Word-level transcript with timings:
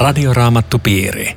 Radioraamattupiiri. 0.00 1.36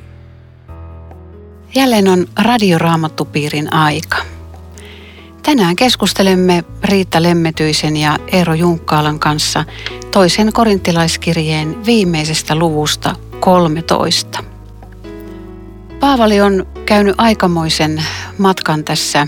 Jälleen 1.75 2.07
on 2.07 2.27
Radioraamattupiirin 2.39 3.73
aika. 3.73 4.17
Tänään 5.43 5.75
keskustelemme 5.75 6.63
Riitta 6.83 7.23
Lemmetyisen 7.23 7.97
ja 7.97 8.17
Eero 8.31 8.53
Junkkaalan 8.53 9.19
kanssa 9.19 9.65
toisen 10.11 10.53
korintilaiskirjeen 10.53 11.85
viimeisestä 11.85 12.55
luvusta 12.55 13.15
13. 13.39 14.43
Paavali 15.99 16.41
on 16.41 16.67
käynyt 16.85 17.15
aikamoisen 17.17 18.03
matkan 18.37 18.83
tässä 18.83 19.27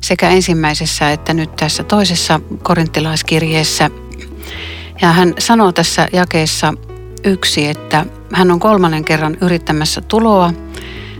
sekä 0.00 0.28
ensimmäisessä 0.28 1.10
että 1.10 1.34
nyt 1.34 1.56
tässä 1.56 1.82
toisessa 1.82 2.40
korintilaiskirjeessä. 2.62 3.90
Ja 5.00 5.12
hän 5.12 5.34
sanoo 5.38 5.72
tässä 5.72 6.08
jakeessa 6.12 6.74
yksi, 7.28 7.66
että 7.66 8.06
hän 8.32 8.50
on 8.50 8.60
kolmannen 8.60 9.04
kerran 9.04 9.36
yrittämässä 9.40 10.00
tuloa 10.00 10.52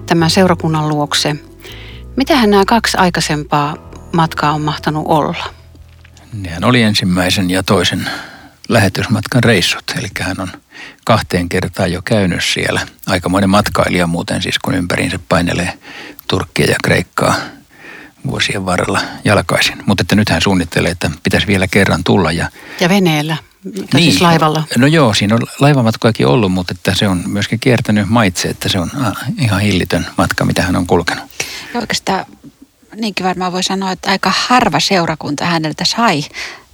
tämän 0.07 0.31
seurakunnan 0.31 0.89
luokse. 0.89 1.37
Mitähän 2.17 2.51
nämä 2.51 2.65
kaksi 2.67 2.97
aikaisempaa 2.97 3.77
matkaa 4.13 4.53
on 4.53 4.61
mahtanut 4.61 5.05
olla? 5.09 5.55
Nehän 6.33 6.65
oli 6.65 6.83
ensimmäisen 6.83 7.51
ja 7.51 7.63
toisen 7.63 8.11
lähetysmatkan 8.69 9.45
reissut, 9.45 9.85
eli 9.99 10.09
hän 10.21 10.41
on 10.41 10.53
kahteen 11.05 11.49
kertaan 11.49 11.93
jo 11.93 12.03
käynyt 12.05 12.45
siellä. 12.45 12.81
Aikamoinen 13.07 13.51
matkailija 13.51 14.07
muuten 14.07 14.43
siis, 14.43 14.59
kun 14.59 14.75
ympäriinsä 14.75 15.19
painelee 15.29 15.79
Turkkia 16.29 16.67
ja 16.67 16.77
Kreikkaa 16.85 17.35
vuosien 18.27 18.67
varrella 18.67 19.01
jalkaisin. 19.25 19.83
Mutta 19.87 20.03
että 20.03 20.17
nyt 20.17 20.29
hän 20.29 20.43
suunnittelee, 20.43 20.91
että 20.91 21.11
pitäisi 21.23 21.47
vielä 21.47 21.67
kerran 21.67 22.05
tulla. 22.05 22.33
Ja, 22.33 22.49
ja 22.81 22.89
veneellä, 22.89 23.37
tai 23.63 23.73
siis 23.73 23.93
niin, 23.95 24.11
siis 24.11 24.21
laivalla. 24.21 24.65
No 24.77 24.87
joo, 24.87 25.15
siinä 25.15 25.35
on 25.35 25.47
laivamatkojakin 25.61 26.27
ollut, 26.27 26.53
mutta 26.53 26.75
että 26.77 26.95
se 26.95 27.09
on 27.09 27.23
myöskin 27.27 27.61
kiertänyt 27.61 28.09
maitse, 28.09 28.49
että 28.49 28.69
se 28.69 28.79
on 28.79 28.91
ihan 29.39 29.61
hillitön 29.61 30.07
matka, 30.19 30.45
mitä 30.45 30.63
hän 30.63 30.77
on 30.77 30.87
kulkenut. 30.87 31.25
Ja 31.75 31.81
oikeastaan 31.81 32.27
niinkin 32.97 33.27
varmaan 33.27 33.53
voi 33.53 33.63
sanoa, 33.63 33.93
että 33.93 34.11
aika 34.11 34.33
harva 34.37 34.81
seurakunta 34.81 35.45
häneltä 35.45 35.85
sai 35.85 36.25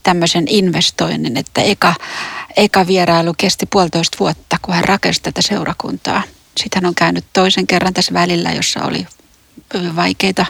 tämmöisen 0.03 0.45
investoinnin, 0.49 1.37
että 1.37 1.63
eka, 1.63 1.95
eka 2.57 2.87
vierailu 2.87 3.35
kesti 3.39 3.67
puolitoista 3.67 4.17
vuotta, 4.21 4.57
kun 4.63 4.75
hän 4.75 4.85
rakensi 4.85 5.23
tätä 5.23 5.43
seurakuntaa. 5.43 6.23
Sitten 6.57 6.83
hän 6.83 6.89
on 6.89 6.95
käynyt 6.95 7.25
toisen 7.33 7.67
kerran 7.67 7.95
tässä 7.95 8.13
välillä, 8.13 8.53
jossa 8.53 8.85
oli 8.85 9.07
vaikeita. 9.97 10.47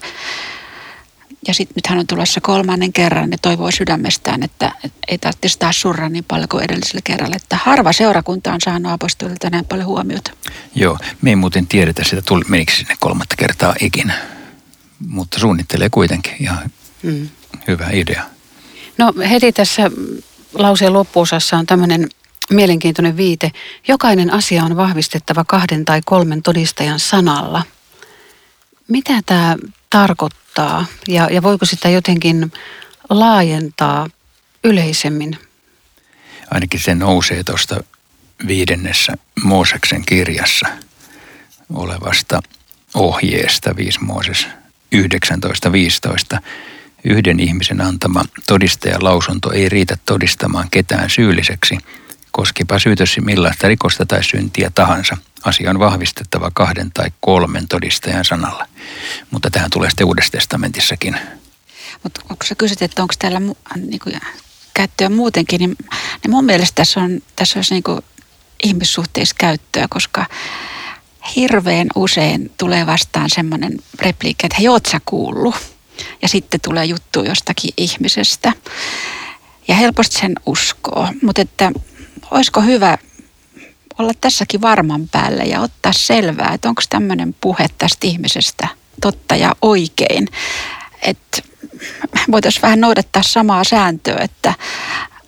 Ja 1.47 1.55
sitten 1.55 1.75
nyt 1.75 1.87
hän 1.87 1.99
on 1.99 2.07
tulossa 2.07 2.41
kolmannen 2.41 2.93
kerran 2.93 3.31
ja 3.31 3.39
toivoo 3.43 3.71
sydämestään, 3.71 4.43
että 4.43 4.73
ei 5.09 5.19
tarvitsisi 5.19 5.59
taas 5.59 5.81
surra 5.81 6.09
niin 6.09 6.25
paljon 6.25 6.49
kuin 6.49 6.65
edellisellä 6.65 7.01
kerralla. 7.05 7.37
Että 7.37 7.59
harva 7.65 7.93
seurakunta 7.93 8.53
on 8.53 8.61
saanut 8.61 8.93
apostolilta 8.93 9.51
näin 9.51 9.65
paljon 9.65 9.87
huomiota. 9.87 10.31
Joo, 10.75 10.99
me 11.23 11.31
ei 11.31 11.37
muuten 11.37 11.67
tiedetä 11.67 12.05
sitä, 12.05 12.23
tuli, 12.23 12.45
menikö 12.49 12.73
sinne 12.73 12.97
kolmatta 13.01 13.37
kertaa 13.37 13.75
ikinä. 13.81 14.15
Mutta 15.09 15.41
suunnittelee 15.41 15.89
kuitenkin 15.91 16.35
ihan 16.41 16.71
mm. 17.03 17.29
hyvä 17.69 17.91
idea. 17.93 18.25
No 18.99 19.13
heti 19.31 19.53
tässä 19.53 19.91
lauseen 20.55 20.93
loppuosassa 20.93 21.57
on 21.57 21.67
tämmöinen 21.67 22.09
mielenkiintoinen 22.51 23.17
viite. 23.17 23.53
Jokainen 23.89 24.33
asia 24.33 24.65
on 24.65 24.77
vahvistettava 24.77 25.45
kahden 25.45 25.85
tai 25.85 26.01
kolmen 26.05 26.43
todistajan 26.43 27.01
sanalla. 27.01 27.63
Mitä 28.89 29.13
tämä 29.27 29.57
tarkoittaa 29.95 30.87
ja, 31.09 31.29
ja 31.31 31.43
voiko 31.43 31.67
sitä 31.67 31.89
jotenkin 31.89 32.53
laajentaa 33.11 34.09
yleisemmin? 34.65 35.39
Ainakin 36.51 36.81
se 36.81 36.95
nousee 36.95 37.45
tuosta 37.45 37.85
viidennessä 38.47 39.13
Mooseksen 39.45 40.07
kirjassa 40.07 40.69
olevasta 41.75 42.41
ohjeesta 42.95 43.77
5 43.77 44.01
Mooses 44.05 44.47
19.15 46.37 46.39
yhden 47.05 47.41
ihmisen 47.41 47.81
antama 47.81 48.25
todistajan 48.47 49.05
lausunto 49.05 49.53
ei 49.53 49.69
riitä 49.69 49.97
todistamaan 50.07 50.71
ketään 50.71 51.11
syylliseksi, 51.11 51.79
koskipa 52.31 52.79
syytös 52.79 53.17
millaista 53.21 53.69
rikosta 53.69 54.07
tai 54.07 54.25
syntiä 54.25 54.71
tahansa. 54.75 55.17
Asia 55.45 55.71
on 55.71 55.79
vahvistettava 55.79 56.51
kahden 56.55 56.91
tai 56.95 57.11
kolmen 57.21 57.69
todistajan 57.69 58.25
sanalla. 58.25 58.67
Mutta 59.31 59.51
tähän 59.51 59.71
tulee 59.71 59.91
sitten 59.91 60.07
Uudessa 60.07 60.33
testamentissakin. 60.33 61.17
Mutta 62.03 62.21
kun 62.29 62.37
sä 62.45 62.55
kysyt, 62.55 62.83
että 62.83 63.03
onko 63.03 63.15
täällä 63.19 63.41
niin 63.77 64.01
kuin, 64.05 64.21
käyttöä 64.75 65.09
muutenkin, 65.09 65.59
niin, 65.59 65.77
niin 66.23 66.31
mun 66.31 66.45
mielestä 66.45 66.75
tässä, 66.75 67.01
on, 67.01 67.21
tässä 67.37 67.59
olisi 67.59 67.75
niin 67.75 67.83
kuin 67.83 68.01
ihmissuhteiskäyttöä, 68.65 69.87
koska 69.91 70.27
hirveän 71.37 71.87
usein 71.95 72.53
tulee 72.59 72.87
vastaan 72.87 73.31
semmoinen 73.31 73.79
repliikki, 73.99 74.47
että 74.47 74.57
hei, 74.59 74.69
oot 74.69 74.87
sä 74.87 75.01
kuullut? 75.05 75.55
ja 76.23 76.29
sitten 76.29 76.61
tulee 76.61 76.85
juttu 76.85 77.25
jostakin 77.25 77.71
ihmisestä. 77.77 78.53
Ja 79.69 79.75
helposti 79.75 80.19
sen 80.19 80.33
uskoo, 80.47 81.09
mutta 81.23 81.43
että 81.43 81.73
olisiko 82.31 82.61
hyvä 82.61 82.99
olla 83.99 84.13
tässäkin 84.21 84.61
varman 84.61 85.09
päällä 85.13 85.45
ja 85.45 85.61
ottaa 85.61 85.93
selvää, 85.93 86.55
että 86.55 86.69
onko 86.69 86.83
tämmöinen 86.91 87.35
puhe 87.41 87.67
tästä 87.79 88.07
ihmisestä 88.07 88.69
totta 89.01 89.37
ja 89.37 89.55
oikein. 89.63 90.29
Että 91.03 91.43
voitaisiin 92.31 92.63
vähän 92.63 92.81
noudattaa 92.81 93.23
samaa 93.23 93.65
sääntöä, 93.65 94.17
että 94.21 94.55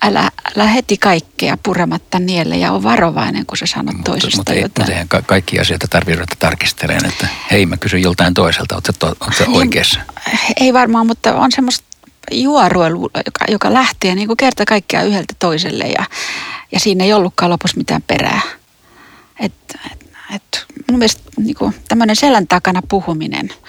älä, 0.02 0.30
älä 0.56 0.66
heti 0.66 0.96
kaikkea 0.96 1.58
purematta 1.62 2.18
nielle 2.18 2.56
ja 2.56 2.72
on 2.72 2.82
varovainen, 2.82 3.46
kun 3.46 3.56
sä 3.56 3.66
sanot 3.66 3.94
mutta, 3.94 4.10
toisesta 4.10 4.36
mutta 4.36 4.54
jotain. 4.54 4.88
Mutta 4.90 5.06
ka- 5.08 5.22
kaikki 5.22 5.60
asioita 5.60 5.88
tarvitse 5.90 6.16
ruveta 6.16 6.36
tarkistelemaan, 6.38 7.06
että 7.06 7.28
hei 7.50 7.66
mä 7.66 7.76
kysyn 7.76 8.02
joltain 8.02 8.34
toiselta, 8.34 8.74
ootko 8.74 8.92
to, 8.92 9.14
niin, 9.46 9.56
oikeassa? 9.56 10.00
Ei 10.60 10.72
varmaan, 10.72 11.06
mutta 11.06 11.34
on 11.34 11.52
semmoista 11.52 11.85
juoruelu, 12.30 13.10
joka, 13.26 13.44
joka 13.48 13.72
lähtee 13.72 14.14
niin 14.14 14.26
kuin 14.26 14.36
kerta 14.36 14.64
kaikkiaan 14.64 15.06
yhdeltä 15.06 15.34
toiselle 15.38 15.84
ja, 15.84 16.04
ja 16.72 16.80
siinä 16.80 17.04
ei 17.04 17.12
ollutkaan 17.12 17.50
lopussa 17.50 17.76
mitään 17.76 18.02
perää. 18.02 18.40
Et, 19.40 19.52
et, 19.92 20.10
et 20.34 20.66
mun 20.90 20.98
mielestä 20.98 21.22
niin 21.36 21.56
kuin, 21.56 21.74
tämmöinen 21.88 22.16
selän 22.16 22.46
takana 22.46 22.82
puhuminen– 22.88 23.52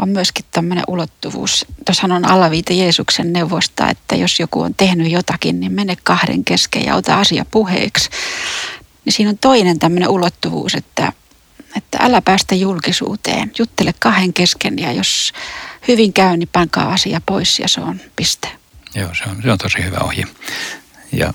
on 0.00 0.08
myöskin 0.08 0.44
tämmöinen 0.50 0.84
ulottuvuus. 0.88 1.66
Tuossahan 1.86 2.12
on 2.12 2.24
alaviite 2.24 2.74
Jeesuksen 2.74 3.32
neuvosta, 3.32 3.90
että 3.90 4.16
jos 4.16 4.40
joku 4.40 4.60
on 4.60 4.74
tehnyt 4.74 5.12
jotakin, 5.12 5.60
niin 5.60 5.72
mene 5.72 5.96
kahden 6.02 6.44
kesken 6.44 6.84
ja 6.84 6.94
ota 6.96 7.20
asia 7.20 7.44
puheeksi. 7.50 8.10
Niin 9.04 9.12
siinä 9.12 9.30
on 9.30 9.38
toinen 9.38 9.78
tämmöinen 9.78 10.08
ulottuvuus, 10.08 10.74
että, 10.74 11.12
että 11.76 11.98
älä 12.00 12.22
päästä 12.22 12.54
julkisuuteen. 12.54 13.52
Juttele 13.58 13.94
kahden 13.98 14.32
kesken 14.32 14.78
ja 14.78 14.92
jos 14.92 15.32
hyvin 15.88 16.12
käy, 16.12 16.36
niin 16.36 16.48
pankaa 16.52 16.92
asia 16.92 17.20
pois 17.26 17.58
ja 17.58 17.68
se 17.68 17.80
on 17.80 18.00
piste. 18.16 18.48
Joo, 18.94 19.14
se 19.14 19.24
on, 19.30 19.42
se 19.42 19.52
on 19.52 19.58
tosi 19.58 19.84
hyvä 19.84 19.98
ohje. 19.98 20.26
Ja 21.12 21.34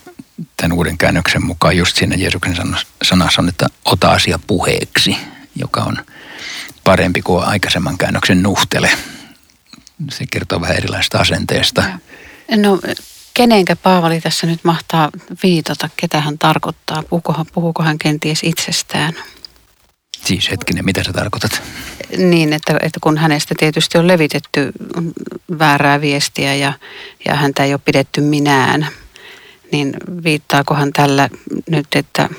tämän 0.58 0.78
uuden 0.78 0.98
käännöksen 0.98 1.46
mukaan 1.46 1.78
just 1.78 1.98
siinä 1.98 2.16
Jeesuksen 2.16 2.56
sanassa 3.04 3.42
on, 3.42 3.50
että 3.50 3.68
ota 3.86 4.12
asia 4.12 4.40
puheeksi, 4.48 5.18
joka 5.56 5.84
on– 5.84 5.98
parempi 6.86 7.22
kuin 7.22 7.44
aikaisemman 7.44 7.98
käännöksen 7.98 8.44
nuhtele. 8.44 8.90
Se 10.12 10.26
kertoo 10.32 10.62
vähän 10.62 10.78
erilaista 10.78 11.18
asenteesta. 11.18 11.84
No 12.56 12.80
kenenkä 13.34 13.76
Paavali 13.76 14.22
tässä 14.22 14.48
nyt 14.48 14.64
mahtaa 14.64 15.10
viitata, 15.44 15.90
ketä 15.98 16.22
hän 16.22 16.40
tarkoittaa? 16.40 17.04
Puhuuko, 17.04 17.46
puhuuko 17.54 17.84
hän 17.84 17.98
kenties 17.98 18.40
itsestään? 18.44 19.14
Siis 20.26 20.52
hetkinen, 20.52 20.86
mitä 20.86 21.04
sä 21.04 21.14
tarkoitat? 21.14 21.62
Niin, 22.18 22.54
että, 22.54 22.78
että 22.82 23.00
kun 23.02 23.18
hänestä 23.18 23.56
tietysti 23.58 23.98
on 23.98 24.08
levitetty 24.08 24.72
väärää 25.60 26.02
viestiä 26.02 26.56
ja, 26.56 26.74
ja 27.26 27.36
häntä 27.36 27.64
ei 27.64 27.74
ole 27.74 27.82
pidetty 27.86 28.22
minään, 28.22 28.88
niin 29.72 29.94
viittaakohan 30.24 30.94
tällä 30.94 31.30
nyt, 31.70 31.88
että 31.96 32.30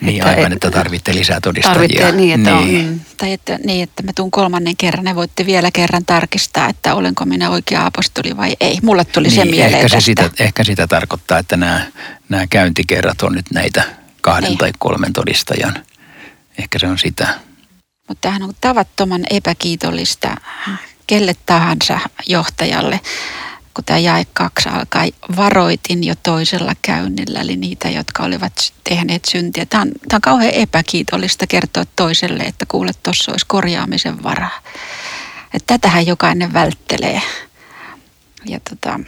niin 0.00 0.16
että, 0.16 0.30
aivan, 0.30 0.52
että 0.52 0.70
tarvitte 0.70 1.14
lisää 1.14 1.40
todistajia. 1.40 1.74
Tarvitte 1.74 2.12
niin, 2.12 2.40
että 2.40 2.60
niin. 2.60 2.88
On, 2.88 3.00
tai 3.16 3.32
että, 3.32 3.58
niin, 3.64 3.82
että 3.82 4.02
mä 4.02 4.12
tuun 4.16 4.30
kolmannen 4.30 4.76
kerran 4.76 5.06
ja 5.06 5.14
voitte 5.14 5.46
vielä 5.46 5.70
kerran 5.70 6.04
tarkistaa, 6.04 6.68
että 6.68 6.94
olenko 6.94 7.24
minä 7.24 7.50
oikea 7.50 7.86
apostoli 7.86 8.36
vai 8.36 8.56
ei. 8.60 8.78
Mulle 8.82 9.04
tuli 9.04 9.26
niin, 9.26 9.34
se 9.34 9.44
mieleen 9.44 9.66
ehkä 9.66 9.82
tästä. 9.82 10.00
Se 10.00 10.04
sitä, 10.04 10.30
ehkä 10.38 10.64
sitä 10.64 10.86
tarkoittaa, 10.86 11.38
että 11.38 11.56
nämä, 11.56 11.86
nämä 12.28 12.46
käyntikerrat 12.46 13.22
on 13.22 13.32
nyt 13.32 13.46
näitä 13.52 13.84
kahden 14.20 14.48
niin. 14.48 14.58
tai 14.58 14.72
kolmen 14.78 15.12
todistajan. 15.12 15.84
Ehkä 16.58 16.78
se 16.78 16.86
on 16.86 16.98
sitä. 16.98 17.40
Mutta 18.08 18.20
tämähän 18.20 18.42
on 18.42 18.54
tavattoman 18.60 19.22
epäkiitollista 19.30 20.36
kelle 21.06 21.36
tahansa 21.46 21.98
johtajalle 22.26 23.00
kun 23.74 23.84
tämä 23.84 23.98
jae 23.98 24.26
kaksi 24.32 24.68
alkaa, 24.68 25.04
varoitin 25.36 26.04
jo 26.04 26.14
toisella 26.22 26.72
käynnillä, 26.82 27.40
eli 27.40 27.56
niitä, 27.56 27.90
jotka 27.90 28.22
olivat 28.22 28.72
tehneet 28.84 29.24
syntiä. 29.24 29.66
Tämä 29.66 29.82
on, 29.82 29.88
tämä 30.08 30.16
on 30.16 30.20
kauhean 30.20 30.54
epäkiitollista 30.54 31.46
kertoa 31.46 31.84
toiselle, 31.96 32.42
että 32.42 32.66
kuule, 32.68 32.90
tuossa 33.02 33.30
olisi 33.30 33.46
korjaamisen 33.48 34.22
varaa. 34.22 34.60
Että 35.54 35.66
tätähän 35.66 36.06
jokainen 36.06 36.52
välttelee. 36.52 37.22
Ja 38.46 38.60
tota, 38.70 39.00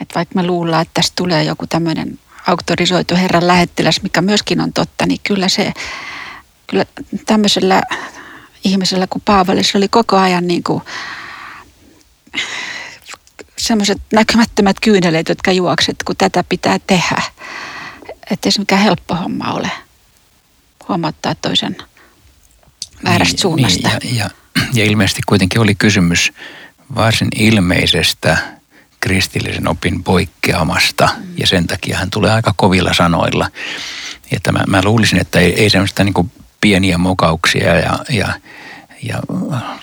että 0.00 0.14
vaikka 0.14 0.34
me 0.34 0.46
luullaan, 0.46 0.82
että 0.82 0.94
tästä 0.94 1.12
tulee 1.16 1.44
joku 1.44 1.66
tämmöinen 1.66 2.18
auktorisoitu 2.48 3.16
Herran 3.16 3.46
lähettiläs, 3.46 4.02
mikä 4.02 4.22
myöskin 4.22 4.60
on 4.60 4.72
totta, 4.72 5.06
niin 5.06 5.20
kyllä 5.22 5.48
se, 5.48 5.72
kyllä 6.66 6.84
tämmöisellä 7.26 7.82
ihmisellä 8.64 9.06
kuin 9.06 9.22
Paavali, 9.24 9.64
se 9.64 9.78
oli 9.78 9.88
koko 9.88 10.16
ajan 10.16 10.46
niin 10.46 10.62
kuin 10.62 10.82
semmoiset 13.58 13.98
näkymättömät 14.12 14.80
kyyneleet, 14.80 15.28
jotka 15.28 15.52
juokset, 15.52 15.96
kun 16.04 16.16
tätä 16.16 16.44
pitää 16.48 16.78
tehdä. 16.86 17.22
Että 18.30 18.48
ei 18.48 18.52
se 18.52 18.58
mikään 18.58 18.82
helppo 18.82 19.14
homma 19.14 19.52
ole 19.52 19.70
huomauttaa 20.88 21.34
toisen 21.34 21.76
väärästä 23.04 23.32
niin, 23.32 23.40
suunnasta. 23.40 23.88
Niin, 24.02 24.16
ja, 24.16 24.24
ja, 24.24 24.30
ja 24.72 24.84
ilmeisesti 24.84 25.22
kuitenkin 25.26 25.60
oli 25.60 25.74
kysymys 25.74 26.32
varsin 26.94 27.28
ilmeisestä 27.36 28.57
kristillisen 29.00 29.68
opin 29.68 30.04
poikkeamasta 30.04 31.08
mm. 31.16 31.24
ja 31.38 31.46
sen 31.46 31.66
takia 31.66 31.98
hän 31.98 32.10
tulee 32.10 32.32
aika 32.32 32.54
kovilla 32.56 32.94
sanoilla. 32.94 33.50
Että 34.32 34.52
mä, 34.52 34.64
mä 34.66 34.80
luulisin, 34.84 35.20
että 35.20 35.40
ei, 35.40 35.62
ei 35.62 35.70
semmoista 35.70 36.04
niin 36.04 36.32
pieniä 36.60 36.98
mokauksia 36.98 37.74
ja, 37.74 37.98
ja, 38.08 38.28
ja 39.02 39.18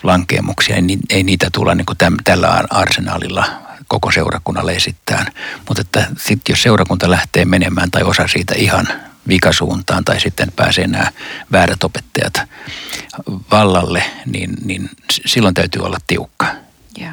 lankeemuksia, 0.02 0.76
ei, 0.76 0.82
ei 1.10 1.22
niitä 1.22 1.48
tulla 1.52 1.74
niin 1.74 1.86
kuin 1.86 1.98
täm, 1.98 2.16
tällä 2.24 2.64
arsenaalilla 2.70 3.44
koko 3.88 4.12
seurakunnalle 4.12 4.72
esittää. 4.72 5.26
Mutta 5.68 5.80
että 5.80 6.06
sitten 6.18 6.52
jos 6.52 6.62
seurakunta 6.62 7.10
lähtee 7.10 7.44
menemään 7.44 7.90
tai 7.90 8.02
osa 8.02 8.28
siitä 8.28 8.54
ihan 8.54 8.88
vikasuuntaan 9.28 10.04
tai 10.04 10.20
sitten 10.20 10.52
pääsee 10.56 10.86
nämä 10.86 11.12
väärät 11.52 11.84
opettajat 11.84 12.42
vallalle, 13.50 14.04
niin, 14.26 14.50
niin 14.64 14.90
silloin 15.26 15.54
täytyy 15.54 15.82
olla 15.82 15.98
tiukka. 16.06 16.46
Joo. 16.98 17.12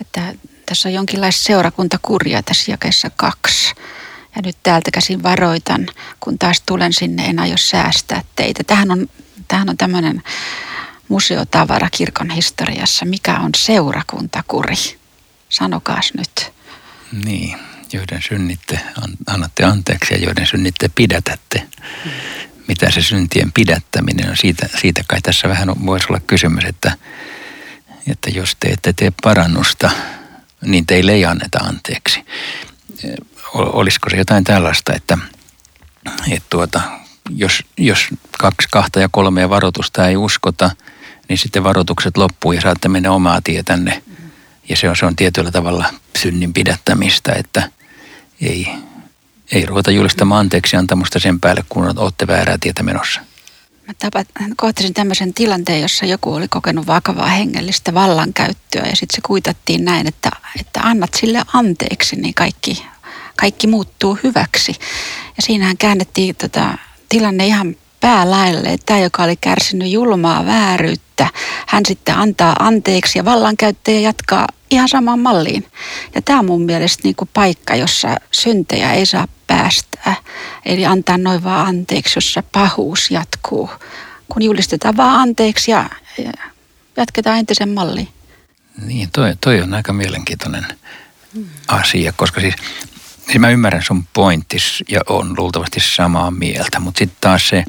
Että 0.00 0.34
tässä 0.66 0.88
on 0.88 0.94
jonkinlaista 0.94 1.42
seurakuntakurjaa 1.42 2.42
tässä 2.42 2.72
jakeessa 2.72 3.10
kaksi. 3.16 3.74
Ja 4.36 4.42
nyt 4.44 4.56
täältä 4.62 4.90
käsin 4.90 5.22
varoitan, 5.22 5.86
kun 6.20 6.38
taas 6.38 6.62
tulen 6.66 6.92
sinne, 6.92 7.24
en 7.24 7.38
aio 7.38 7.56
säästää 7.56 8.22
teitä. 8.36 8.64
Tähän 8.64 8.90
on, 8.90 9.08
tähän 9.48 9.68
on 9.68 9.76
tämmöinen 9.76 10.22
museotavara 11.08 11.88
kirkon 11.90 12.30
historiassa. 12.30 13.04
Mikä 13.04 13.38
on 13.38 13.50
seurakuntakuri? 13.56 14.74
Sanokaas 15.48 16.12
nyt. 16.16 16.52
Niin, 17.24 17.58
joiden 17.92 18.22
synnitte 18.22 18.80
annatte 19.26 19.64
anteeksi 19.64 20.14
ja 20.14 20.20
joiden 20.20 20.46
synnitte 20.46 20.90
pidätätte. 20.94 21.68
Mitä 22.68 22.90
se 22.90 23.02
syntien 23.02 23.52
pidättäminen 23.52 24.30
on, 24.30 24.36
siitä, 24.36 24.68
siitä 24.80 25.04
kai 25.08 25.20
tässä 25.20 25.48
vähän 25.48 25.86
voisi 25.86 26.06
olla 26.08 26.20
kysymys, 26.20 26.64
että, 26.64 26.92
että 28.10 28.30
jos 28.30 28.56
te 28.60 28.68
ette 28.68 28.92
tee 28.92 29.12
parannusta, 29.22 29.90
niin 30.66 30.86
teille 30.86 31.12
ei 31.12 31.24
anneta 31.24 31.58
anteeksi. 31.58 32.24
Olisiko 33.54 34.10
se 34.10 34.16
jotain 34.16 34.44
tällaista, 34.44 34.92
että, 34.94 35.18
että 36.30 36.46
tuota, 36.50 36.80
jos, 37.30 37.64
jos 37.78 38.08
kaksi, 38.38 38.68
kahta 38.70 39.00
ja 39.00 39.08
kolmea 39.12 39.50
varoitusta 39.50 40.08
ei 40.08 40.16
uskota, 40.16 40.70
niin 41.28 41.38
sitten 41.38 41.64
varoitukset 41.64 42.16
loppuu 42.16 42.52
ja 42.52 42.60
saatte 42.60 42.88
mennä 42.88 43.12
omaa 43.12 43.40
tietänne. 43.44 44.02
Ja 44.68 44.76
se 44.76 44.88
on, 44.88 44.96
se 44.96 45.06
on 45.06 45.16
tietyllä 45.16 45.50
tavalla 45.50 45.86
synnin 46.18 46.52
pidättämistä, 46.52 47.32
että 47.32 47.70
ei, 48.40 48.68
ei 49.52 49.66
ruveta 49.66 49.90
julistamaan 49.90 50.40
anteeksi 50.40 50.76
antamusta 50.76 51.18
sen 51.18 51.40
päälle, 51.40 51.64
kun 51.68 51.98
olette 51.98 52.26
väärää 52.26 52.58
tietä 52.60 52.82
menossa. 52.82 53.20
Mä 53.86 53.92
tapat, 53.98 54.28
kohtasin 54.56 54.94
tämmöisen 54.94 55.34
tilanteen, 55.34 55.82
jossa 55.82 56.06
joku 56.06 56.34
oli 56.34 56.48
kokenut 56.48 56.86
vakavaa 56.86 57.26
hengellistä 57.26 57.94
vallankäyttöä 57.94 58.82
ja 58.82 58.96
sitten 58.96 59.16
se 59.16 59.20
kuitattiin 59.26 59.84
näin, 59.84 60.06
että, 60.06 60.30
että 60.60 60.80
annat 60.80 61.10
sille 61.14 61.42
anteeksi, 61.52 62.16
niin 62.16 62.34
kaikki, 62.34 62.86
kaikki 63.36 63.66
muuttuu 63.66 64.18
hyväksi. 64.22 64.72
Ja 65.36 65.42
siinähän 65.42 65.76
käännettiin 65.76 66.36
tota, 66.36 66.78
tilanne 67.08 67.46
ihan 67.46 67.76
päälaille, 68.00 68.68
että 68.68 68.86
tämä, 68.86 69.00
joka 69.00 69.22
oli 69.22 69.36
kärsinyt 69.36 69.90
julmaa 69.90 70.46
vääryyttä, 70.46 71.28
hän 71.66 71.86
sitten 71.86 72.16
antaa 72.16 72.56
anteeksi 72.58 73.18
ja 73.18 73.24
vallankäyttäjä 73.24 74.00
jatkaa 74.00 74.46
ihan 74.70 74.88
samaan 74.88 75.20
malliin. 75.20 75.66
Ja 76.14 76.22
tämä 76.22 76.38
on 76.38 76.46
mun 76.46 76.62
mielestä 76.62 77.00
niin 77.04 77.16
kuin 77.16 77.30
paikka, 77.34 77.74
jossa 77.74 78.16
syntejä 78.30 78.92
ei 78.92 79.06
saa 79.06 79.28
päästää. 79.46 80.16
Eli 80.64 80.86
antaa 80.86 81.18
noin 81.18 81.44
vaan 81.44 81.66
anteeksi, 81.66 82.16
jossa 82.16 82.42
pahuus 82.52 83.10
jatkuu. 83.10 83.70
Kun 84.28 84.42
julistetaan 84.42 84.96
vaan 84.96 85.20
anteeksi 85.20 85.70
ja 85.70 85.90
jatketaan 86.96 87.38
entisen 87.38 87.68
malliin. 87.68 88.08
Niin, 88.86 89.10
toi, 89.12 89.34
toi 89.40 89.62
on 89.62 89.74
aika 89.74 89.92
mielenkiintoinen 89.92 90.66
hmm. 91.34 91.48
asia, 91.68 92.12
koska 92.12 92.40
siis 92.40 92.54
siis 93.26 93.38
mä 93.38 93.50
ymmärrän 93.50 93.82
sun 93.82 94.04
pointtis 94.12 94.84
ja 94.88 95.00
on 95.08 95.34
luultavasti 95.38 95.80
samaa 95.80 96.30
mieltä, 96.30 96.80
mutta 96.80 96.98
sitten 96.98 97.18
taas 97.20 97.48
se, 97.48 97.64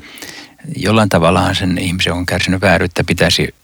jollain 0.76 1.10
tavallaan 1.10 1.56
sen 1.56 1.78
ihmisen 1.78 2.14
on 2.14 2.26
kärsinyt 2.26 2.62
vääryyttä, 2.62 3.04
pitäisi 3.04 3.56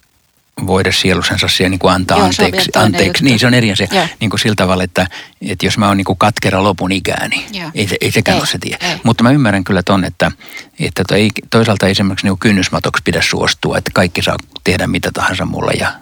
voida 0.68 0.92
sielusensa 0.92 1.48
siihen 1.48 1.72
niin 1.72 1.80
kuin 1.80 1.94
antaa 1.94 2.18
Joo, 2.18 2.26
anteeksi. 2.26 2.72
anteeksi. 2.76 3.24
Niin, 3.24 3.40
se 3.40 3.48
on 3.48 3.54
eri 3.54 3.72
asia. 3.72 3.88
Niin 4.20 4.30
kuin 4.30 4.40
sillä 4.40 4.56
tavalla, 4.56 4.84
että, 4.84 5.08
että 5.42 5.66
jos 5.66 5.78
mä 5.78 5.88
oon 5.88 5.98
niin 5.98 6.06
kuin 6.06 6.18
katkera 6.18 6.64
lopun 6.64 6.92
ikääni, 6.92 7.46
niin 7.52 7.72
ei, 7.76 7.88
se, 7.88 7.98
ei 8.02 8.12
sekään 8.12 8.36
ei, 8.36 8.42
ole 8.42 8.48
se 8.48 8.58
tie. 8.58 8.78
Ei. 8.82 8.96
Mutta 9.04 9.24
mä 9.24 9.32
ymmärrän 9.32 9.64
kyllä 9.64 9.84
ton, 9.84 10.06
että, 10.06 10.32
että 10.80 11.04
to, 11.08 11.16
ei, 11.16 11.30
toisaalta 11.50 11.88
esimerkiksi 11.88 12.28
niin 12.28 12.40
kynnysmatoksi 12.40 13.04
pidä 13.04 13.22
suostua, 13.22 13.78
että 13.78 13.92
kaikki 13.94 14.22
saa 14.22 14.38
tehdä 14.64 14.88
mitä 14.88 15.10
tahansa 15.14 15.46
mulle. 15.46 15.72
Ja... 15.80 15.94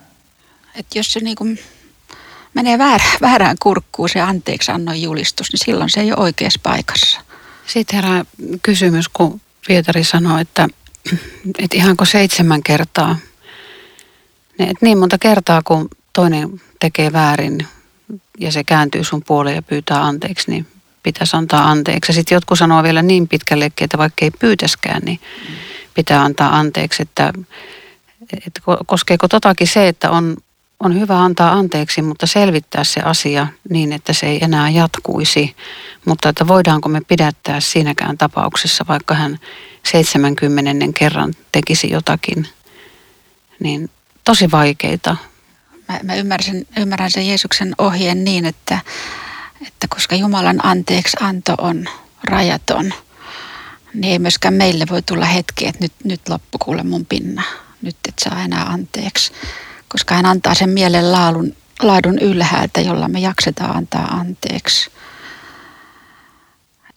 Et 0.76 0.96
jos 0.96 1.14
se 1.14 1.20
niin 1.20 1.36
kuin 1.36 1.60
menee 2.54 2.78
väärä, 2.78 3.04
väärään 3.22 3.58
kurkkuun 3.62 4.10
se 4.10 4.22
anteeksi 4.22 4.72
annoin 4.72 5.02
julistus, 5.02 5.52
niin 5.52 5.66
silloin 5.66 5.90
se 5.90 6.02
ei 6.02 6.12
ole 6.12 6.20
oikeassa 6.24 6.60
paikassa. 6.64 7.22
Sitten 7.68 7.96
herää 7.96 8.26
kysymys, 8.64 9.10
kun 9.10 9.42
Pietari 9.68 10.04
sanoi, 10.04 10.42
että, 10.42 10.68
että 11.60 11.78
ihanko 11.78 12.06
seitsemän 12.06 12.64
kertaa. 12.64 13.18
Että 14.60 14.86
niin 14.86 14.98
monta 14.98 15.18
kertaa, 15.18 15.62
kun 15.66 15.90
toinen 16.14 16.62
tekee 16.80 17.14
väärin 17.14 17.68
ja 18.40 18.52
se 18.52 18.64
kääntyy 18.64 19.04
sun 19.04 19.24
puoleen 19.28 19.56
ja 19.56 19.62
pyytää 19.62 20.04
anteeksi, 20.04 20.52
niin 20.52 20.68
pitäisi 21.04 21.38
antaa 21.38 21.72
anteeksi. 21.72 22.14
Sitten 22.14 22.36
jotkut 22.36 22.58
sanoo 22.58 22.84
vielä 22.84 23.02
niin 23.02 23.28
pitkällekin, 23.28 23.86
että 23.86 23.98
vaikka 23.98 24.26
ei 24.26 24.32
pyytäskään, 24.32 25.02
niin 25.06 25.20
pitää 25.94 26.24
antaa 26.24 26.58
anteeksi. 26.58 27.02
Että, 27.02 27.34
että 28.48 28.62
koskeeko 28.86 29.28
totakin 29.28 29.68
se, 29.68 29.88
että 29.88 30.12
on 30.12 30.38
on 30.84 31.00
hyvä 31.00 31.24
antaa 31.24 31.52
anteeksi, 31.52 32.02
mutta 32.02 32.28
selvittää 32.28 32.84
se 32.84 33.02
asia 33.02 33.48
niin, 33.70 33.94
että 33.94 34.14
se 34.14 34.26
ei 34.26 34.44
enää 34.44 34.70
jatkuisi. 34.70 35.56
Mutta 36.06 36.30
että 36.30 36.48
voidaanko 36.48 36.90
me 36.90 37.02
pidättää 37.08 37.60
siinäkään 37.60 38.18
tapauksessa, 38.18 38.86
vaikka 38.88 39.14
hän 39.14 39.40
70 39.84 41.00
kerran 41.00 41.34
tekisi 41.52 41.90
jotakin, 41.90 42.48
niin 43.60 43.90
tosi 44.24 44.52
vaikeita. 44.52 45.18
Mä, 45.90 46.00
mä 46.04 46.16
ymmärrän, 46.16 46.66
ymmärrän 46.78 47.12
sen 47.12 47.28
Jeesuksen 47.28 47.76
ohjeen 47.78 48.24
niin, 48.24 48.46
että, 48.46 48.80
että 49.68 49.88
koska 49.88 50.16
Jumalan 50.16 50.66
anteeksi 50.66 51.18
anto 51.20 51.56
on 51.58 51.86
rajaton, 52.24 52.94
niin 53.94 54.12
ei 54.12 54.20
myöskään 54.20 54.54
meille 54.54 54.86
voi 54.90 55.02
tulla 55.02 55.26
hetki, 55.26 55.68
että 55.68 55.84
nyt, 55.84 55.94
nyt 56.04 56.30
loppu 56.30 56.58
kuule 56.58 56.84
mun 56.84 57.06
pinna. 57.06 57.44
Nyt 57.82 57.96
et 58.08 58.20
saa 58.20 58.44
enää 58.44 58.66
anteeksi 58.66 59.32
koska 59.92 60.16
hän 60.16 60.26
antaa 60.26 60.54
sen 60.54 60.70
mielen 60.70 61.12
laadun, 61.12 61.56
laadun 61.82 62.20
ylhäältä, 62.20 62.82
jolla 62.82 63.08
me 63.08 63.20
jaksetaan 63.20 63.78
antaa 63.78 64.06
anteeksi. 64.06 64.92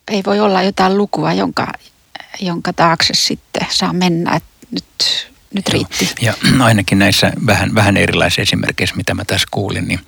Ei 0.08 0.22
voi 0.26 0.40
olla 0.40 0.62
jotain 0.62 0.98
lukua, 0.98 1.32
jonka, 1.32 1.72
jonka 2.40 2.72
taakse 2.72 3.14
sitten 3.14 3.66
saa 3.70 3.92
mennä, 3.92 4.36
että 4.36 4.66
nyt, 4.70 5.32
nyt 5.54 5.68
riitti. 5.68 6.08
Ja 6.20 6.34
ainakin 6.64 6.98
näissä 6.98 7.32
vähän, 7.46 7.74
vähän 7.74 7.96
erilaisissa 7.96 8.42
esimerkkeissä, 8.42 8.96
mitä 8.96 9.14
mä 9.14 9.24
tässä 9.24 9.48
kuulin, 9.50 9.88
niin 9.88 10.00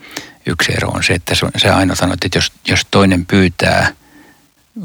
yksi 0.46 0.72
ero 0.72 0.88
on 0.88 1.04
se, 1.04 1.14
että 1.14 1.34
se 1.56 1.70
aina 1.70 1.94
sanoit, 1.94 2.24
että 2.24 2.38
jos, 2.38 2.52
jos 2.68 2.86
toinen 2.90 3.26
pyytää 3.26 3.92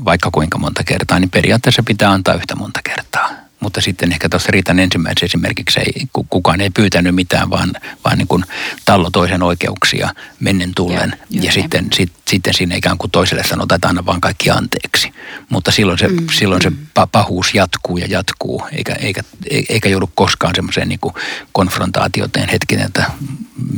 vaikka 0.05 0.31
kuinka 0.31 0.57
monta 0.57 0.83
kertaa, 0.83 1.19
niin 1.19 1.29
periaatteessa 1.29 1.83
pitää 1.83 2.11
antaa 2.11 2.35
yhtä 2.35 2.55
monta 2.55 2.79
kertaa 2.83 3.40
mutta 3.61 3.81
sitten 3.81 4.11
ehkä 4.11 4.29
tuossa 4.29 4.51
Riitan 4.51 4.79
ensimmäisessä 4.79 5.25
esimerkiksi 5.25 5.79
ei, 5.79 6.07
kukaan 6.29 6.61
ei 6.61 6.69
pyytänyt 6.69 7.15
mitään, 7.15 7.49
vaan, 7.49 7.73
vaan 8.05 8.17
niin 8.17 8.27
kuin 8.27 8.45
tallo 8.85 9.09
toisen 9.09 9.43
oikeuksia 9.43 10.09
mennen 10.39 10.71
tullen. 10.75 11.13
Ja, 11.29 11.43
ja 11.43 11.51
sitten, 11.51 11.87
sit, 11.93 12.11
sitten 12.27 12.53
siinä 12.53 12.75
ikään 12.75 12.97
kuin 12.97 13.11
toiselle 13.11 13.43
sanotaan, 13.43 13.75
että 13.75 13.87
anna 13.87 14.05
vaan 14.05 14.21
kaikki 14.21 14.49
anteeksi. 14.49 15.13
Mutta 15.49 15.71
silloin 15.71 15.99
se, 15.99 16.07
mm, 16.07 16.27
silloin 16.33 16.61
mm. 16.65 16.77
se 16.77 17.05
pahuus 17.11 17.53
jatkuu 17.53 17.97
ja 17.97 18.05
jatkuu, 18.09 18.63
eikä, 18.71 18.93
eikä, 18.93 19.21
eikä 19.69 19.89
joudu 19.89 20.09
koskaan 20.15 20.55
semmoiseen 20.55 20.89
niin 20.89 20.99
kuin 20.99 21.13
konfrontaatioteen 21.51 22.49
hetkinen, 22.49 22.85
että 22.85 23.05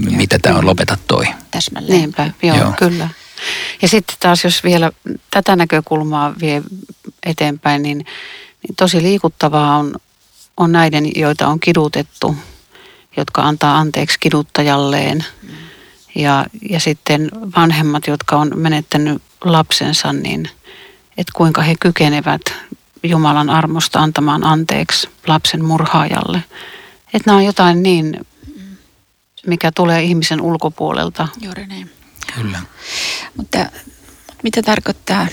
ja, 0.04 0.12
mitä 0.12 0.40
tämä 0.40 0.58
on, 0.58 0.66
lopeta 0.66 0.98
toi. 1.08 1.26
Täsmälleen. 1.52 2.00
Niinpä, 2.00 2.32
joo, 2.44 2.58
joo. 2.58 2.74
kyllä. 2.80 3.10
Ja 3.82 3.88
sitten 3.88 4.16
taas 4.20 4.44
jos 4.44 4.64
vielä 4.64 4.92
tätä 5.32 5.56
näkökulmaa 5.56 6.34
vie 6.42 6.64
eteenpäin, 7.26 7.84
niin 7.84 8.06
niin 8.64 8.76
tosi 8.78 9.02
liikuttavaa 9.02 9.78
on, 9.78 9.96
on 10.58 10.72
näiden, 10.72 11.12
joita 11.16 11.48
on 11.48 11.60
kidutettu, 11.60 12.36
jotka 13.18 13.42
antaa 13.42 13.78
anteeksi 13.78 14.18
kiduttajalleen. 14.20 15.26
Ja, 16.16 16.46
ja 16.70 16.80
sitten 16.80 17.32
vanhemmat, 17.56 18.08
jotka 18.08 18.36
on 18.36 18.52
menettänyt 18.56 19.22
lapsensa, 19.44 20.14
niin 20.14 20.50
että 21.18 21.32
kuinka 21.36 21.62
he 21.62 21.76
kykenevät 21.80 22.42
Jumalan 23.04 23.50
armosta 23.50 24.00
antamaan 24.00 24.44
anteeksi 24.44 25.10
lapsen 25.28 25.66
murhaajalle. 25.66 26.44
Että 27.14 27.30
nämä 27.30 27.38
on 27.38 27.46
jotain 27.46 27.84
niin, 27.84 28.26
mikä 29.48 29.72
tulee 29.72 30.04
ihmisen 30.04 30.42
ulkopuolelta. 30.42 31.28
Juuri 31.42 31.66
niin. 31.66 31.92
Kyllä. 32.36 32.62
Mutta 33.38 33.58
mitä 34.44 34.62
tarkoittaa 34.62 35.28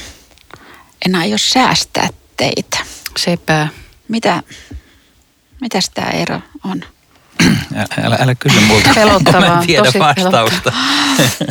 enää 1.06 1.24
jos 1.24 1.50
säästää 1.50 2.08
teitä? 2.36 2.78
Sepä. 3.16 3.68
Mitä, 4.08 4.42
mitäs 5.60 5.90
tämä 5.94 6.10
ero 6.10 6.40
on? 6.64 6.82
Älä, 8.04 8.18
älä 8.20 8.34
kysy 8.34 8.60
multa, 8.60 8.90
Pelottavaa, 8.94 9.40
mä 9.40 9.60
en 9.60 9.66
tiedä 9.66 9.84
tosi 9.84 9.98
vastausta. 9.98 10.72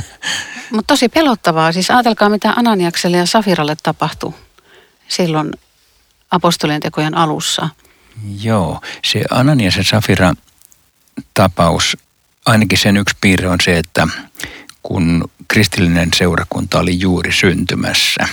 Mutta 0.71 0.93
tosi 0.93 1.09
pelottavaa. 1.09 1.71
Siis 1.71 1.91
ajatelkaa, 1.91 2.29
mitä 2.29 2.53
Ananiakselle 2.55 3.17
ja 3.17 3.25
Safiralle 3.25 3.75
tapahtui 3.83 4.33
silloin 5.07 5.51
apostolien 6.31 6.81
tekojen 6.81 7.17
alussa. 7.17 7.69
Joo, 8.41 8.81
se 9.03 9.23
Ananias 9.31 9.77
ja 9.77 9.83
Safira 9.83 10.33
tapaus, 11.33 11.97
ainakin 12.45 12.77
sen 12.77 12.97
yksi 12.97 13.17
piirre 13.21 13.49
on 13.49 13.57
se, 13.63 13.77
että 13.77 14.07
kun 14.83 15.31
kristillinen 15.47 16.09
seurakunta 16.15 16.79
oli 16.79 16.99
juuri 16.99 17.31
syntymässä, 17.31 18.27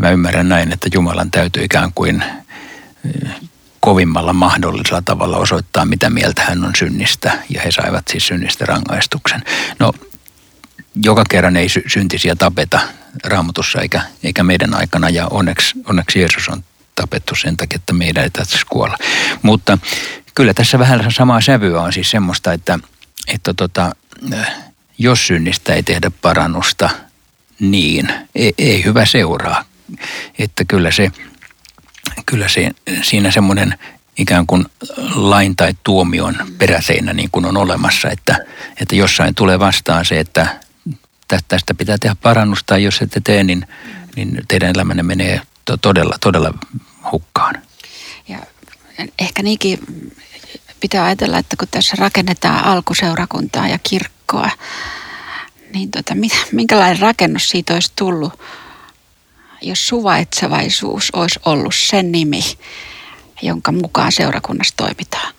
niin 0.00 0.08
mä 0.08 0.12
ymmärrän 0.12 0.48
näin, 0.48 0.72
että 0.72 0.88
Jumalan 0.94 1.30
täytyy 1.30 1.64
ikään 1.64 1.92
kuin 1.94 2.22
eh, 2.22 3.30
kovimmalla 3.80 4.32
mahdollisella 4.32 5.02
tavalla 5.02 5.36
osoittaa, 5.36 5.84
mitä 5.84 6.10
mieltä 6.10 6.42
hän 6.42 6.64
on 6.64 6.72
synnistä, 6.78 7.38
ja 7.50 7.60
he 7.62 7.70
saivat 7.70 8.08
siis 8.08 8.26
synnistä 8.26 8.66
rangaistuksen. 8.66 9.42
No, 9.78 9.92
joka 11.02 11.24
kerran 11.30 11.56
ei 11.56 11.68
sy- 11.68 11.84
syntisiä 11.86 12.36
tapeta 12.36 12.80
raamatussa 13.24 13.80
eikä, 13.80 14.02
eikä 14.24 14.42
meidän 14.42 14.74
aikana, 14.74 15.08
ja 15.10 15.26
onneksi, 15.26 15.74
onneksi 15.84 16.18
Jeesus 16.18 16.48
on 16.48 16.64
tapettu 16.94 17.34
sen 17.34 17.56
takia, 17.56 17.76
että 17.76 17.92
meidän 17.92 18.24
ei 18.24 18.30
tarvitsisi 18.30 18.66
kuolla. 18.66 18.98
Mutta 19.42 19.78
kyllä 20.34 20.54
tässä 20.54 20.78
vähän 20.78 21.12
samaa 21.12 21.40
sävyä 21.40 21.80
on 21.80 21.92
siis 21.92 22.10
semmoista, 22.10 22.52
että, 22.52 22.78
että 23.26 23.54
tota, 23.54 23.92
eh, 24.32 24.46
jos 24.98 25.26
synnistä 25.26 25.74
ei 25.74 25.82
tehdä 25.82 26.10
parannusta, 26.22 26.90
niin 27.60 28.12
ei, 28.34 28.54
ei 28.58 28.84
hyvä 28.84 29.06
seuraa. 29.06 29.69
Että 30.38 30.64
kyllä 30.64 30.90
se, 30.90 31.10
kyllä 32.26 32.48
se 32.48 32.70
siinä 33.02 33.30
semmoinen 33.30 33.78
ikään 34.18 34.46
kuin 34.46 34.66
lain 35.14 35.56
tai 35.56 35.74
tuomion 35.84 36.36
peräseinä 36.58 37.12
niin 37.12 37.28
kuin 37.32 37.44
on 37.44 37.56
olemassa, 37.56 38.10
että, 38.10 38.36
että 38.80 38.96
jossain 38.96 39.34
tulee 39.34 39.58
vastaan 39.58 40.04
se, 40.04 40.20
että 40.20 40.60
tä- 41.28 41.38
tästä 41.48 41.74
pitää 41.74 41.98
tehdä 41.98 42.16
parannusta, 42.22 42.66
tai 42.66 42.84
jos 42.84 43.02
ette 43.02 43.20
tee, 43.24 43.44
niin, 43.44 43.66
niin 44.16 44.44
teidän 44.48 44.70
elämänne 44.74 45.02
menee 45.02 45.40
to- 45.64 45.76
todella, 45.76 46.16
todella 46.20 46.54
hukkaan. 47.12 47.54
Ja 48.28 48.38
ehkä 49.18 49.42
niinkin 49.42 49.78
pitää 50.80 51.04
ajatella, 51.04 51.38
että 51.38 51.56
kun 51.56 51.68
tässä 51.70 51.96
rakennetaan 51.98 52.64
alkuseurakuntaa 52.64 53.68
ja 53.68 53.78
kirkkoa, 53.78 54.50
niin 55.74 55.90
mit- 56.14 56.48
minkälainen 56.52 56.98
rakennus 56.98 57.48
siitä 57.48 57.74
olisi 57.74 57.92
tullut, 57.96 58.40
jos 59.62 59.88
suvaitsevaisuus 59.88 61.10
olisi 61.12 61.40
ollut 61.46 61.74
sen 61.74 62.12
nimi, 62.12 62.42
jonka 63.42 63.72
mukaan 63.72 64.12
seurakunnassa 64.12 64.74
toimitaan. 64.76 65.34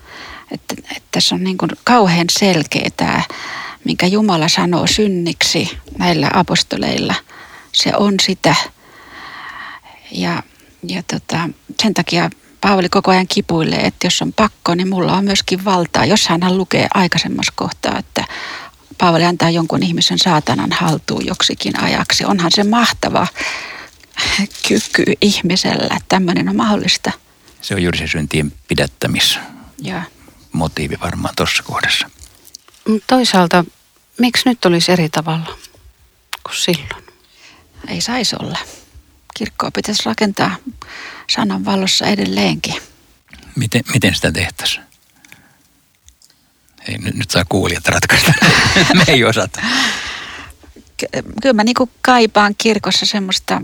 Että, 0.52 0.76
että 0.78 1.08
tässä 1.12 1.36
on 1.36 1.44
niin 1.44 1.58
kuin 1.58 1.72
kauhean 1.84 2.28
selkeä 2.30 2.90
tämä, 2.98 3.22
minkä 3.84 4.06
Jumala 4.06 4.48
sanoo 4.48 4.88
synniksi 4.88 5.78
näillä 5.98 6.32
apostoleilla. 6.34 7.16
Se 7.72 7.92
on 7.98 8.14
sitä. 8.22 8.56
Ja, 10.12 10.44
ja 10.88 11.04
tota, 11.04 11.50
sen 11.82 11.94
takia 11.94 12.30
Paavali 12.62 12.90
koko 12.90 13.12
ajan 13.12 13.28
kipuilee, 13.28 13.80
että 13.80 14.08
jos 14.08 14.22
on 14.22 14.34
pakko, 14.34 14.76
niin 14.76 14.90
mulla 14.90 15.14
on 15.14 15.26
myöskin 15.26 15.66
valtaa. 15.66 16.06
Jos 16.06 16.28
hän 16.28 16.58
lukee 16.58 16.88
aikaisemmassa 16.94 17.54
kohtaa, 17.56 18.00
että 18.00 18.26
Paavali 18.98 19.26
antaa 19.26 19.50
jonkun 19.50 19.84
ihmisen 19.84 20.20
saatanan 20.20 20.72
haltuun 20.72 21.26
joksikin 21.26 21.84
ajaksi. 21.84 22.26
Onhan 22.26 22.52
se 22.56 22.64
mahtava 22.64 23.28
kyky 24.68 25.04
ihmisellä, 25.22 25.84
että 25.96 26.06
tämmöinen 26.10 26.50
on 26.50 26.56
mahdollista. 26.56 27.12
Se 27.62 27.76
on 27.76 27.84
juuri 27.84 27.98
se 27.98 28.08
syntien 28.08 28.54
pidättämismotiivi 28.68 30.94
Ja 30.94 31.00
varmaan 31.02 31.34
tuossa 31.38 31.64
kohdassa. 31.64 32.10
Mut 32.88 33.04
toisaalta, 33.08 33.66
miksi 34.18 34.50
nyt 34.50 34.66
olisi 34.66 34.92
eri 34.92 35.10
tavalla 35.10 35.58
kuin 36.44 36.56
silloin? 36.56 37.06
ei 37.88 38.02
saisi 38.02 38.36
olla. 38.40 38.58
Kirkkoa 39.38 39.72
pitäisi 39.72 40.04
rakentaa 40.06 40.56
sanan 41.30 41.66
valossa 41.66 42.06
edelleenkin. 42.06 42.82
Miten, 43.56 43.82
miten 43.94 44.16
sitä 44.16 44.32
tehtäisiin? 44.32 44.84
Ei, 46.88 46.98
nyt, 46.98 47.16
nyt 47.16 47.32
saa 47.32 47.46
kuulijat 47.50 47.88
ratkaista. 47.88 48.34
Me 48.94 49.04
ei 49.08 49.24
osata. 49.24 49.62
Ky- 50.98 51.08
Kyllä 51.42 51.54
mä 51.54 51.64
niinku 51.64 51.90
kaipaan 52.02 52.56
kirkossa 52.58 53.06
semmoista 53.06 53.62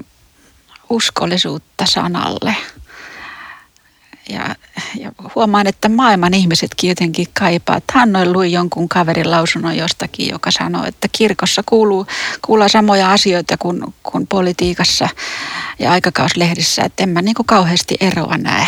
uskollisuutta 0.89 1.85
sanalle. 1.85 2.55
Ja, 4.29 4.55
ja 4.99 5.11
huomaan, 5.35 5.67
että 5.67 5.89
maailman 5.89 6.33
ihmisetkin 6.33 6.87
jotenkin 6.87 7.27
kaipaa. 7.33 7.81
Hannoin 7.93 8.33
luin 8.33 8.51
jonkun 8.51 8.89
kaverin 8.89 9.31
lausunnon 9.31 9.77
jostakin, 9.77 10.29
joka 10.31 10.51
sanoi, 10.51 10.87
että 10.87 11.07
kirkossa 11.11 11.63
kuuluu, 11.65 12.07
kuuluu 12.45 12.69
samoja 12.69 13.11
asioita 13.11 13.57
kuin, 13.57 13.93
kuin 14.03 14.27
politiikassa 14.27 15.09
ja 15.79 15.91
aikakauslehdissä. 15.91 16.81
Että 16.81 17.03
en 17.03 17.09
mä 17.09 17.21
niinku 17.21 17.43
kauheasti 17.43 17.95
eroa 17.99 18.37
näe. 18.37 18.67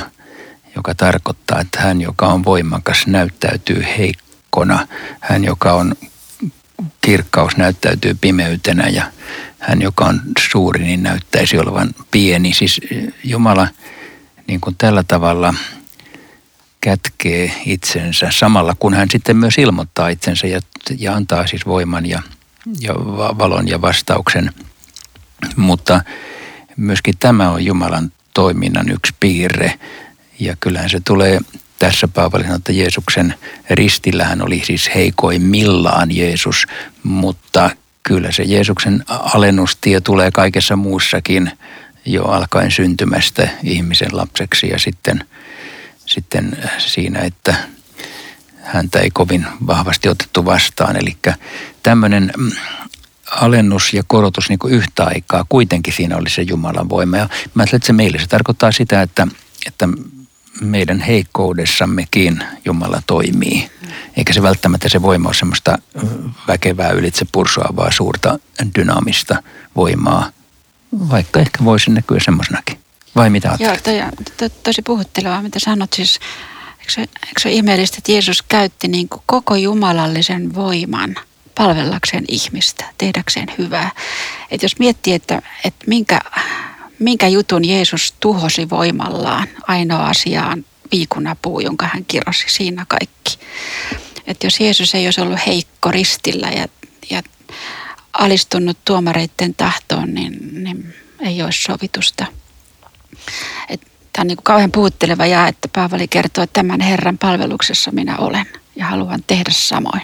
joka 0.77 0.95
tarkoittaa, 0.95 1.61
että 1.61 1.81
hän, 1.81 2.01
joka 2.01 2.27
on 2.27 2.45
voimakas, 2.45 3.07
näyttäytyy 3.07 3.85
heikkona. 3.99 4.89
Hän, 5.21 5.45
joka 5.45 5.73
on 5.73 5.95
kirkkaus 7.01 7.57
näyttäytyy 7.57 8.17
pimeytenä 8.21 8.89
ja 8.89 9.13
hän, 9.59 9.83
joka 9.83 10.05
on 10.05 10.21
suuri, 10.51 10.85
niin 10.85 11.03
näyttäisi 11.03 11.59
olevan 11.59 11.95
pieni. 12.11 12.55
Siis 12.55 12.81
Jumala 13.25 13.69
niin 14.47 14.61
kuin 14.61 14.77
tällä 14.79 15.03
tavalla 15.09 15.55
kätkee 16.83 17.53
itsensä 17.67 18.29
samalla, 18.31 18.77
kun 18.79 18.95
hän 18.95 19.11
sitten 19.11 19.37
myös 19.37 19.59
ilmoittaa 19.59 20.09
itsensä 20.09 20.47
ja, 20.47 20.61
ja 20.99 21.15
antaa 21.15 21.47
siis 21.47 21.67
voiman 21.67 22.07
ja, 22.07 22.23
ja 22.81 22.95
valon 23.39 23.69
ja 23.69 23.81
vastauksen. 23.81 24.51
Mutta 25.57 26.01
myöskin 26.77 27.15
tämä 27.19 27.51
on 27.51 27.65
Jumalan 27.65 28.13
toiminnan 28.35 28.89
yksi 28.89 29.15
piirre. 29.21 29.79
Ja 30.39 30.57
kyllähän 30.61 30.91
se 30.91 31.01
tulee 31.01 31.39
tässä 31.79 32.09
Paavali 32.09 32.45
että 32.57 32.73
Jeesuksen 32.73 33.35
ristillähän 33.71 34.43
oli 34.43 34.63
siis 34.65 34.91
heikoimmillaan 34.95 36.17
Jeesus, 36.17 36.67
mutta 37.03 37.71
kyllä 38.03 38.33
se 38.33 38.43
Jeesuksen 38.43 39.05
alennustie 39.09 40.01
tulee 40.01 40.31
kaikessa 40.31 40.77
muussakin 40.77 41.51
jo 42.05 42.25
alkaen 42.25 42.71
syntymästä 42.71 43.49
ihmisen 43.63 44.17
lapseksi 44.17 44.69
ja 44.69 44.79
sitten, 44.79 45.25
sitten 46.07 46.57
siinä, 46.79 47.21
että 47.21 47.55
häntä 48.63 48.99
ei 48.99 49.11
kovin 49.11 49.47
vahvasti 49.67 50.09
otettu 50.09 50.45
vastaan. 50.45 50.97
Eli 50.97 51.17
tämmöinen 51.83 52.33
mm, 52.37 52.51
alennus 53.31 53.95
ja 53.95 54.03
korotus 54.07 54.49
niin 54.49 54.59
kuin 54.59 54.75
yhtä 54.75 55.05
aikaa, 55.05 55.47
kuitenkin 55.49 55.95
siinä 55.95 56.17
oli 56.17 56.31
se 56.31 56.43
Jumalan 56.43 56.89
voima. 56.89 57.17
Ja 57.17 57.29
mä 57.55 57.63
että 57.63 57.87
se 57.87 57.93
meille 57.93 58.19
se 58.19 58.27
tarkoittaa 58.27 58.73
sitä, 58.73 59.03
että, 59.03 59.27
että 59.67 59.89
meidän 60.61 61.01
heikkoudessammekin 61.01 62.45
Jumala 62.65 63.03
toimii. 63.07 63.71
Eikä 64.17 64.33
se 64.33 64.43
välttämättä 64.43 64.89
se 64.89 65.03
voima 65.03 65.29
ole 65.29 65.35
semmoista 65.35 65.79
väkevää 66.49 66.91
ylitse 66.91 67.27
pursuavaa 67.33 67.91
suurta 67.91 68.39
dynaamista 68.79 69.43
voimaa, 69.77 70.31
vaikka 71.11 71.41
ehkä 71.41 71.65
voisi 71.65 71.91
näkyä 71.91 72.19
semmoisenakin. 72.21 72.82
Vai 73.17 73.31
mitä? 73.31 73.57
Joo, 73.61 73.77
toi, 73.83 73.95
to, 74.37 74.49
tosi 74.63 74.83
puhuttelevaa, 74.83 75.43
mitä 75.43 75.59
sanot. 75.59 75.93
Siis, 75.93 76.21
eikö, 76.79 76.93
se, 76.93 77.01
eikö 77.01 77.41
se 77.41 77.51
ihmeellistä, 77.51 77.97
että 77.99 78.13
Jeesus 78.13 78.43
käytti 78.43 78.89
niin 78.89 79.09
kuin 79.09 79.23
koko 79.27 79.57
jumalallisen 79.57 80.55
voiman 80.55 81.17
palvellakseen 81.55 82.25
ihmistä, 82.29 82.85
tehdäkseen 82.99 83.49
hyvää. 83.59 83.91
Et 84.51 84.63
jos 84.63 84.79
miettii, 84.79 85.15
että, 85.15 85.43
että 85.65 85.85
minkä 85.87 86.21
minkä 87.03 87.29
jutun 87.29 87.65
Jeesus 87.65 88.15
tuhosi 88.21 88.71
voimallaan 88.71 89.49
ainoa 89.69 90.09
asiaan 90.09 90.65
viikunapuu, 90.93 91.61
jonka 91.61 91.89
hän 91.93 92.05
kirosi 92.05 92.45
siinä 92.49 92.87
kaikki. 92.89 93.39
Että 94.27 94.47
jos 94.47 94.61
Jeesus 94.61 94.95
ei 94.95 95.07
olisi 95.07 95.21
ollut 95.21 95.47
heikko 95.47 95.91
ristillä 95.91 96.49
ja, 96.49 96.67
ja 97.11 97.23
alistunut 98.13 98.79
tuomareiden 98.85 99.55
tahtoon, 99.55 100.15
niin, 100.15 100.65
niin 100.65 100.95
ei 101.21 101.43
olisi 101.43 101.63
sovitusta. 101.63 102.27
Tämä 104.13 104.23
on 104.23 104.27
niin 104.27 104.37
kuin 104.37 104.45
kauhean 104.45 104.73
puhutteleva 104.73 105.27
ja 105.27 105.49
että 105.49 105.69
Paavali 105.69 106.09
kertoo, 106.09 106.45
että 106.45 106.63
tämän 106.63 106.81
Herran 106.81 107.19
palveluksessa 107.19 107.91
minä 107.93 108.17
olen 108.17 108.47
ja 108.77 108.87
haluan 108.87 109.25
tehdä 109.27 109.51
samoin. 109.51 110.03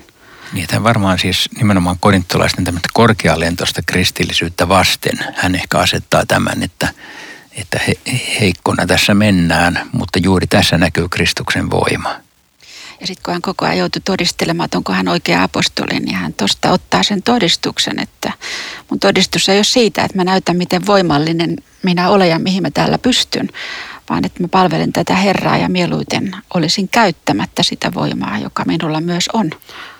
Niin, 0.52 0.64
että 0.64 0.82
varmaan 0.82 1.18
siis 1.18 1.48
nimenomaan 1.58 1.96
korintolaisten 2.00 2.64
tämmöistä 2.64 2.88
korkealentoista 2.92 3.82
kristillisyyttä 3.86 4.68
vasten 4.68 5.18
hän 5.36 5.54
ehkä 5.54 5.78
asettaa 5.78 6.26
tämän, 6.26 6.62
että, 6.62 6.88
että 7.52 7.80
he, 7.86 7.94
heikkona 8.40 8.86
tässä 8.86 9.14
mennään, 9.14 9.80
mutta 9.92 10.18
juuri 10.18 10.46
tässä 10.46 10.78
näkyy 10.78 11.08
Kristuksen 11.08 11.70
voima. 11.70 12.27
Ja 13.00 13.06
sitten 13.06 13.22
kun 13.24 13.34
hän 13.34 13.42
koko 13.42 13.64
ajan 13.64 13.78
joutui 13.78 14.02
todistelemaan, 14.04 14.64
että 14.64 14.78
onko 14.78 14.92
hän 14.92 15.08
oikea 15.08 15.42
apostoli, 15.42 16.00
niin 16.00 16.14
hän 16.14 16.34
tuosta 16.34 16.70
ottaa 16.70 17.02
sen 17.02 17.22
todistuksen, 17.22 17.98
että 17.98 18.32
mun 18.90 19.00
todistus 19.00 19.48
ei 19.48 19.58
ole 19.58 19.64
siitä, 19.64 20.04
että 20.04 20.16
mä 20.16 20.24
näytän 20.24 20.56
miten 20.56 20.86
voimallinen 20.86 21.56
minä 21.82 22.08
olen 22.10 22.30
ja 22.30 22.38
mihin 22.38 22.62
mä 22.62 22.70
täällä 22.70 22.98
pystyn, 22.98 23.48
vaan 24.08 24.24
että 24.24 24.42
mä 24.42 24.48
palvelen 24.48 24.92
tätä 24.92 25.14
Herraa 25.14 25.56
ja 25.56 25.68
mieluiten 25.68 26.36
olisin 26.54 26.88
käyttämättä 26.88 27.62
sitä 27.62 27.94
voimaa, 27.94 28.38
joka 28.38 28.64
minulla 28.66 29.00
myös 29.00 29.28
on. 29.32 29.50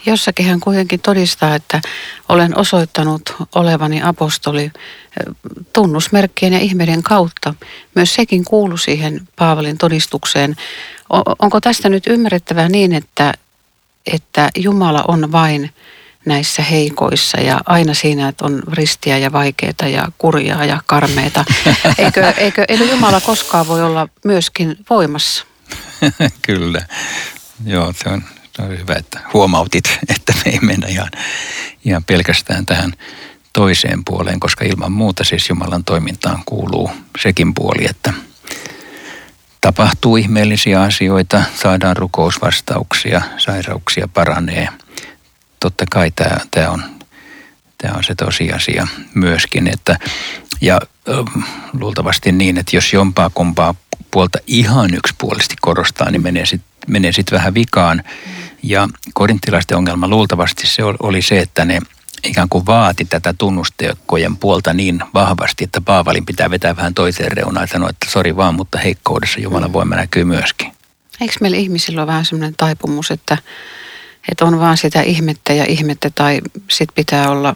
Jossakin 0.07 0.47
hän 0.47 0.61
kuitenkin 0.61 1.01
todistaa, 1.01 1.55
että 1.55 1.81
olen 2.29 2.59
osoittanut 2.59 3.37
olevani 3.55 4.03
apostoli 4.03 4.63
eh, 4.65 4.73
tunnusmerkkien 5.73 6.53
ja 6.53 6.59
ihmeiden 6.59 7.03
kautta. 7.03 7.55
Myös 7.95 8.15
sekin 8.15 8.45
kuuluu 8.45 8.77
siihen 8.77 9.29
Paavalin 9.37 9.79
todistukseen. 9.79 10.57
Onko 11.39 11.61
tästä 11.61 11.89
nyt 11.89 12.07
ymmärrettävää 12.07 12.69
niin, 12.69 12.93
että, 12.93 13.35
että 14.07 14.51
Jumala 14.57 15.05
on 15.09 15.33
vain 15.33 15.71
näissä 16.29 16.63
heikoissa 16.63 17.41
ja 17.41 17.61
aina 17.67 17.95
siinä, 17.95 18.29
että 18.29 18.45
on 18.45 18.63
ristiä 18.73 19.19
ja 19.19 19.33
vaikeita 19.33 19.89
ja 19.89 20.09
kurjaa 20.19 20.65
ja 20.65 20.81
karmeita. 20.87 21.45
Eikö, 21.99 22.33
eikö, 22.37 22.65
eikö 22.69 22.85
Jumala 22.85 23.21
koskaan 23.21 23.69
voi 23.69 23.83
olla 23.83 24.09
myöskin 24.25 24.77
voimassa? 24.91 25.45
Kyllä. 26.47 26.87
Joo, 27.65 27.93
se 28.03 28.09
on, 28.09 28.25
se 28.57 28.63
on 28.63 28.79
hyvä, 28.79 28.95
että 28.95 29.21
huomautit, 29.33 29.85
että 30.17 30.33
me 30.45 30.53
ei 30.53 30.59
mennä 30.61 30.89
ihan, 30.89 31.11
ihan 31.85 32.05
pelkästään 32.05 32.67
tähän 32.67 32.93
toiseen 33.53 34.05
puoleen, 34.05 34.41
koska 34.41 34.65
ilman 34.65 34.93
muuta 34.93 35.25
siis 35.25 35.49
Jumalan 35.49 35.85
toimintaan 35.85 36.43
kuuluu 36.47 36.91
sekin 37.23 37.55
puoli, 37.55 37.87
että 37.91 38.13
tapahtuu 39.61 40.17
ihmeellisiä 40.17 40.83
asioita, 40.83 41.43
saadaan 41.63 41.97
rukousvastauksia, 41.97 43.23
sairauksia 43.39 44.09
paranee– 44.09 44.69
totta 45.61 45.85
kai 45.91 46.11
tämä, 46.11 46.37
tämä, 46.51 46.71
on, 46.71 46.83
tämä 47.79 47.95
on 47.97 48.05
se 48.05 48.15
tosiasia 48.15 48.87
myöskin. 49.15 49.69
Että, 49.69 49.99
ja 50.61 50.81
luultavasti 51.73 52.33
niin, 52.33 52.59
että 52.59 52.77
jos 52.77 52.93
jompaa 52.93 53.31
kumpaa 53.35 53.75
puolta 54.11 54.39
ihan 54.47 54.95
yksipuolisesti 54.95 55.55
korostaa, 55.61 56.11
niin 56.11 56.23
menee 56.23 56.47
sitten 56.47 56.69
menee 56.89 57.13
sit 57.13 57.33
vähän 57.33 57.55
vikaan. 57.55 58.03
Ja 58.63 58.89
korintilaisten 59.15 59.77
ongelma 59.77 60.09
luultavasti 60.09 60.67
se 60.67 60.83
oli 60.85 61.23
se, 61.23 61.39
että 61.41 61.65
ne 61.65 61.81
ikään 62.25 62.49
kuin 62.49 62.67
vaati 62.67 63.05
tätä 63.05 63.35
tunnustekojen 63.39 64.37
puolta 64.37 64.75
niin 64.75 65.01
vahvasti, 65.15 65.65
että 65.65 65.81
Paavalin 65.81 66.27
pitää 66.27 66.51
vetää 66.51 66.77
vähän 66.77 66.95
toiseen 66.95 67.33
reunaan 67.33 67.63
ja 67.65 67.67
sanoa, 67.67 67.91
että 67.91 68.11
sori 68.11 68.37
vaan, 68.37 68.55
mutta 68.55 68.79
heikkoudessa 68.79 69.41
Jumalan 69.41 69.73
voima 69.73 69.95
näkyy 69.95 70.25
myöskin. 70.25 70.73
Eikö 71.21 71.35
meillä 71.41 71.57
ihmisillä 71.57 72.01
ole 72.01 72.07
vähän 72.07 72.25
sellainen 72.25 72.55
taipumus, 72.57 73.11
että 73.11 73.39
että 74.31 74.45
on 74.45 74.61
vaan 74.61 74.77
sitä 74.77 75.03
ihmettä 75.03 75.53
ja 75.53 75.65
ihmettä 75.65 76.11
tai 76.11 76.41
sit 76.71 76.89
pitää 76.95 77.31
olla 77.31 77.55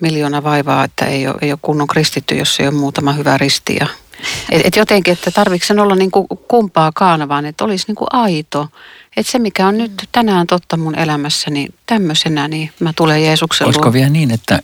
miljoona 0.00 0.42
vaivaa, 0.42 0.84
että 0.84 1.04
ei 1.04 1.26
ole, 1.26 1.36
ei 1.40 1.52
ole 1.52 1.58
kunnon 1.62 1.86
kristitty, 1.86 2.34
jos 2.34 2.60
ei 2.60 2.66
ole 2.66 2.74
muutama 2.74 3.12
hyvä 3.12 3.38
risti. 3.38 3.76
Ja, 3.80 3.86
et, 4.52 4.62
et 4.64 4.76
jotenkin, 4.76 5.12
että 5.12 5.30
tarvitsen 5.30 5.78
olla 5.78 5.94
niin 5.94 6.10
kuin 6.10 6.26
kumpaakaan, 6.48 7.28
vaan 7.28 7.46
että 7.46 7.64
olisi 7.64 7.84
niin 7.88 7.96
kuin 7.96 8.08
aito. 8.10 8.68
Että 9.16 9.32
se, 9.32 9.38
mikä 9.38 9.66
on 9.66 9.78
nyt 9.78 10.08
tänään 10.12 10.46
totta 10.46 10.76
mun 10.76 10.94
elämässä, 10.94 11.50
niin 11.50 11.74
tämmöisenä, 11.86 12.48
niin 12.48 12.72
mä 12.80 12.92
tulen 12.96 13.24
Jeesuksen 13.24 13.66
Olisiko 13.66 13.92
vielä 13.92 14.10
niin, 14.10 14.30
että, 14.30 14.62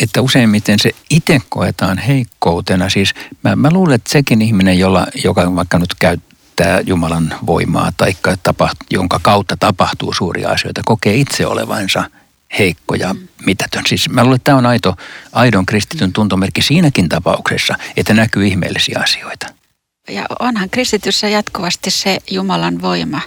että 0.00 0.22
useimmiten 0.22 0.78
se 0.78 0.90
itse 1.10 1.38
koetaan 1.48 1.98
heikkoutena? 1.98 2.88
Siis 2.88 3.14
mä, 3.44 3.56
mä 3.56 3.70
luulen, 3.70 3.94
että 3.94 4.12
sekin 4.12 4.42
ihminen, 4.42 4.78
jolla, 4.78 5.06
joka 5.24 5.56
vaikka 5.56 5.78
nyt 5.78 5.94
käy 5.94 6.16
käyttää 6.56 6.80
Jumalan 6.86 7.34
voimaa 7.46 7.92
tai 7.96 8.16
jonka 8.90 9.20
kautta 9.22 9.56
tapahtuu 9.56 10.12
suuria 10.12 10.48
asioita, 10.48 10.80
kokee 10.84 11.14
itse 11.14 11.46
olevansa 11.46 12.10
heikko 12.58 12.94
ja 12.94 13.14
mitätön. 13.46 13.82
Siis 13.86 14.08
mä 14.08 14.22
luulen, 14.22 14.36
että 14.36 14.44
tämä 14.44 14.58
on 14.58 14.66
aito, 14.66 14.96
aidon 15.32 15.66
kristityn 15.66 16.12
tuntomerkki 16.12 16.62
siinäkin 16.62 17.08
tapauksessa, 17.08 17.74
että 17.96 18.14
näkyy 18.14 18.46
ihmeellisiä 18.46 19.00
asioita. 19.02 19.46
Ja 20.08 20.26
onhan 20.38 20.70
kristityssä 20.70 21.28
jatkuvasti 21.28 21.90
se 21.90 22.18
Jumalan 22.30 22.82
voima, 22.82 23.20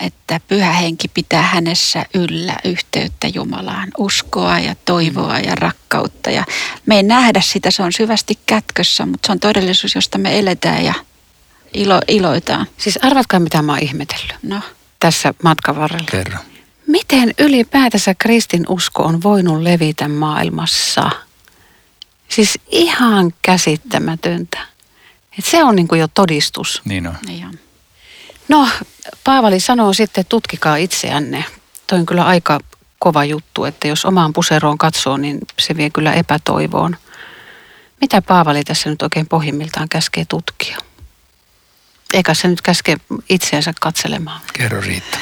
että 0.00 0.40
pyhä 0.48 0.72
henki 0.72 1.08
pitää 1.08 1.42
hänessä 1.42 2.06
yllä 2.14 2.56
yhteyttä 2.64 3.28
Jumalaan, 3.34 3.88
uskoa 3.98 4.58
ja 4.58 4.74
toivoa 4.84 5.38
ja 5.38 5.54
rakkautta. 5.54 6.30
Ja 6.30 6.44
me 6.86 6.96
ei 6.96 7.02
nähdä 7.02 7.40
sitä, 7.40 7.70
se 7.70 7.82
on 7.82 7.92
syvästi 7.92 8.38
kätkössä, 8.46 9.06
mutta 9.06 9.26
se 9.26 9.32
on 9.32 9.40
todellisuus, 9.40 9.94
josta 9.94 10.18
me 10.18 10.38
eletään 10.38 10.84
ja 10.84 10.94
ilo, 11.74 12.00
iloitaan. 12.08 12.66
Siis 12.78 12.98
arvatkaa 13.02 13.40
mitä 13.40 13.62
mä 13.62 13.72
oon 13.72 13.82
ihmetellyt 13.82 14.34
no. 14.42 14.60
tässä 15.00 15.34
matkan 15.42 15.76
varrella. 15.76 16.06
Kerro. 16.10 16.38
Miten 16.86 17.34
ylipäätänsä 17.38 18.14
kristin 18.14 18.64
usko 18.68 19.02
on 19.02 19.22
voinut 19.22 19.62
levitä 19.62 20.08
maailmassa? 20.08 21.10
Siis 22.28 22.58
ihan 22.70 23.34
käsittämätöntä. 23.42 24.58
Et 25.38 25.44
se 25.44 25.64
on 25.64 25.76
niin 25.76 25.88
kuin 25.88 26.00
jo 26.00 26.08
todistus. 26.08 26.82
Niin 26.84 27.06
on. 27.06 27.14
Niin 27.26 27.46
on. 27.46 27.58
No, 28.48 28.68
Paavali 29.24 29.60
sanoo 29.60 29.92
sitten, 29.92 30.20
että 30.20 30.28
tutkikaa 30.28 30.76
itseänne. 30.76 31.44
Toi 31.86 31.98
on 31.98 32.06
kyllä 32.06 32.24
aika 32.24 32.60
kova 32.98 33.24
juttu, 33.24 33.64
että 33.64 33.88
jos 33.88 34.04
omaan 34.04 34.32
puseroon 34.32 34.78
katsoo, 34.78 35.16
niin 35.16 35.38
se 35.58 35.76
vie 35.76 35.90
kyllä 35.90 36.12
epätoivoon. 36.12 36.96
Mitä 38.00 38.22
Paavali 38.22 38.64
tässä 38.64 38.90
nyt 38.90 39.02
oikein 39.02 39.26
pohjimmiltaan 39.26 39.88
käskee 39.88 40.24
tutkia? 40.28 40.78
Eikä 42.14 42.34
se 42.34 42.48
nyt 42.48 42.62
käske 42.62 42.96
itseänsä 43.28 43.72
katselemaan. 43.80 44.40
Kerro 44.52 44.80
Riitta. 44.80 45.18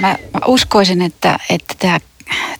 mä, 0.00 0.08
mä 0.34 0.40
uskoisin, 0.46 1.02
että, 1.02 1.38
että 1.50 1.74
tämä 1.78 2.00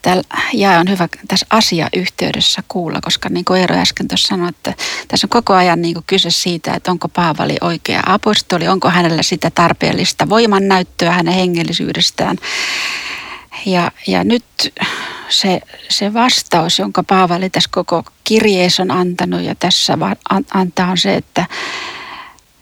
Tämä 0.03 0.23
jää 0.53 0.81
on 0.81 0.89
hyvä 0.89 1.09
tässä 1.29 1.47
asiayhteydessä 1.51 2.63
kuulla, 2.69 3.01
koska 3.01 3.29
niin 3.29 3.45
kuin 3.45 3.61
Eero 3.61 3.77
äsken 3.77 4.09
tuossa 4.09 4.29
sanoi, 4.29 4.49
että 4.49 4.75
tässä 5.09 5.27
on 5.27 5.29
koko 5.29 5.55
ajan 5.55 5.83
niin 5.83 5.95
kuin 5.95 6.05
kyse 6.07 6.31
siitä, 6.31 6.75
että 6.75 6.91
onko 6.91 7.09
Paavali 7.09 7.57
oikea 7.61 8.03
apostoli, 8.07 8.69
onko 8.69 8.91
hänellä 8.91 9.23
sitä 9.23 9.51
tarpeellista 9.51 10.29
voimannäyttöä 10.29 11.11
hänen 11.11 11.35
hengellisyydestään. 11.35 12.37
Ja, 13.67 13.91
ja 14.07 14.25
nyt 14.25 14.45
se, 15.29 15.61
se 15.89 16.15
vastaus, 16.15 16.79
jonka 16.79 17.03
Paavali 17.03 17.51
tässä 17.51 17.71
koko 17.73 18.05
kirjeessä 18.25 18.83
on 18.83 18.91
antanut 18.91 19.43
ja 19.43 19.55
tässä 19.55 19.99
antaa 20.55 20.91
on 20.91 20.99
se, 20.99 21.15
että, 21.15 21.47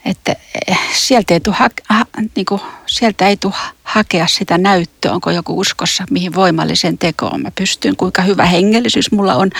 että 0.04 0.36
eh, 0.68 0.78
sieltä 0.92 1.34
ei 1.34 1.40
tule, 1.40 1.56
ha, 1.58 1.68
ha, 1.88 2.04
niin 2.36 2.46
kuin, 2.46 2.60
sieltä 2.86 3.28
ei 3.28 3.36
tule 3.36 3.54
hakea 3.82 4.26
sitä 4.26 4.58
näyttöä, 4.58 5.12
onko 5.12 5.30
joku 5.30 5.58
uskossa, 5.60 6.04
mihin 6.10 6.34
voimalliseen 6.34 6.98
tekoon 6.98 7.42
mä 7.42 7.50
pystyn, 7.50 7.96
kuinka 7.96 8.22
hyvä 8.22 8.46
hengellisyys 8.46 9.12
mulla 9.12 9.34
on, 9.34 9.50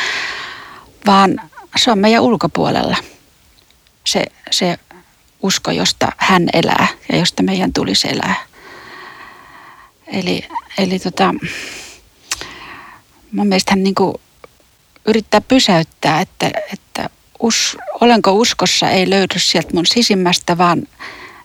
vaan 1.07 1.41
se 1.77 1.91
on 1.91 1.99
meidän 1.99 2.23
ulkopuolella 2.23 2.97
se, 4.07 4.25
se 4.51 4.79
usko, 5.43 5.71
josta 5.71 6.09
hän 6.17 6.49
elää 6.53 6.89
ja 7.13 7.19
josta 7.19 7.43
meidän 7.43 7.73
tulisi 7.73 8.09
elää. 8.09 8.35
Eli, 10.07 10.45
eli 10.79 10.99
tota, 10.99 11.35
mun 13.33 13.47
mielestä 13.47 13.73
hän 13.73 13.83
niin 13.83 13.95
kuin 13.95 14.15
yrittää 15.05 15.41
pysäyttää, 15.41 16.21
että, 16.21 16.51
että 16.73 17.11
us, 17.45 17.77
olenko 18.01 18.33
uskossa 18.33 18.91
ei 18.91 19.11
löydy 19.11 19.39
sieltä 19.39 19.71
mun 19.73 19.87
sisimmästä, 19.87 20.59
vaan 20.59 20.83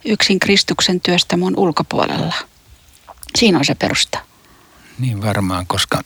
yksin 0.06 0.40
Kristuksen 0.40 1.02
työstä 1.02 1.38
mun 1.38 1.54
ulkopuolella. 1.58 2.34
Siinä 3.38 3.58
on 3.58 3.66
se 3.66 3.76
perusta. 3.76 4.20
Niin 5.00 5.22
varmaan, 5.22 5.68
koska 5.68 6.02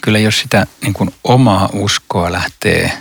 kyllä 0.00 0.18
jos 0.18 0.40
sitä 0.40 0.66
niin 0.82 0.92
kuin 0.92 1.14
omaa 1.24 1.70
uskoa 1.72 2.32
lähtee 2.32 2.92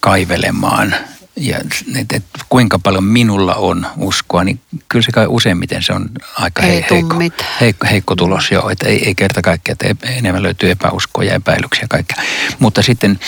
kaivelemaan 0.00 0.94
ja 1.36 1.58
et, 1.94 2.12
et, 2.12 2.24
kuinka 2.48 2.78
paljon 2.78 3.04
minulla 3.04 3.54
on 3.54 3.86
uskoa, 3.96 4.44
niin 4.44 4.60
kyllä 4.88 5.04
se 5.04 5.12
kai 5.12 5.26
useimmiten 5.26 5.82
se 5.82 5.92
on 5.92 6.10
aika 6.38 6.62
ei 6.62 6.86
heikko, 6.90 7.16
heikko, 7.60 7.86
heikko 7.90 8.16
tulos 8.16 8.50
jo, 8.50 8.68
että 8.68 8.88
ei, 8.88 9.06
ei 9.06 9.14
kerta 9.14 9.42
kaikkea, 9.42 9.72
että 9.80 10.08
enemmän 10.08 10.42
löytyy 10.42 10.70
epäuskoa 10.70 11.24
ja 11.24 11.34
epäilyksiä 11.34 11.86
kaikkea. 11.88 12.22
Mutta 12.58 12.82
sitten 12.82 13.18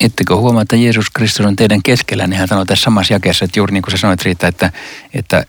ettekö 0.00 0.36
huomaa, 0.36 0.62
että 0.62 0.76
Jeesus 0.76 1.10
Kristus 1.10 1.46
on 1.46 1.56
teidän 1.56 1.82
keskellä, 1.82 2.26
niin 2.26 2.38
hän 2.38 2.48
sanoi 2.48 2.66
tässä 2.66 2.84
samassa 2.84 3.14
jakeessa, 3.14 3.44
että 3.44 3.58
juuri 3.58 3.72
niin 3.72 3.82
kuin 3.82 3.90
sä 3.90 3.96
sanoit 3.96 4.22
Riitta, 4.22 4.46
että, 4.46 4.72
että 5.14 5.44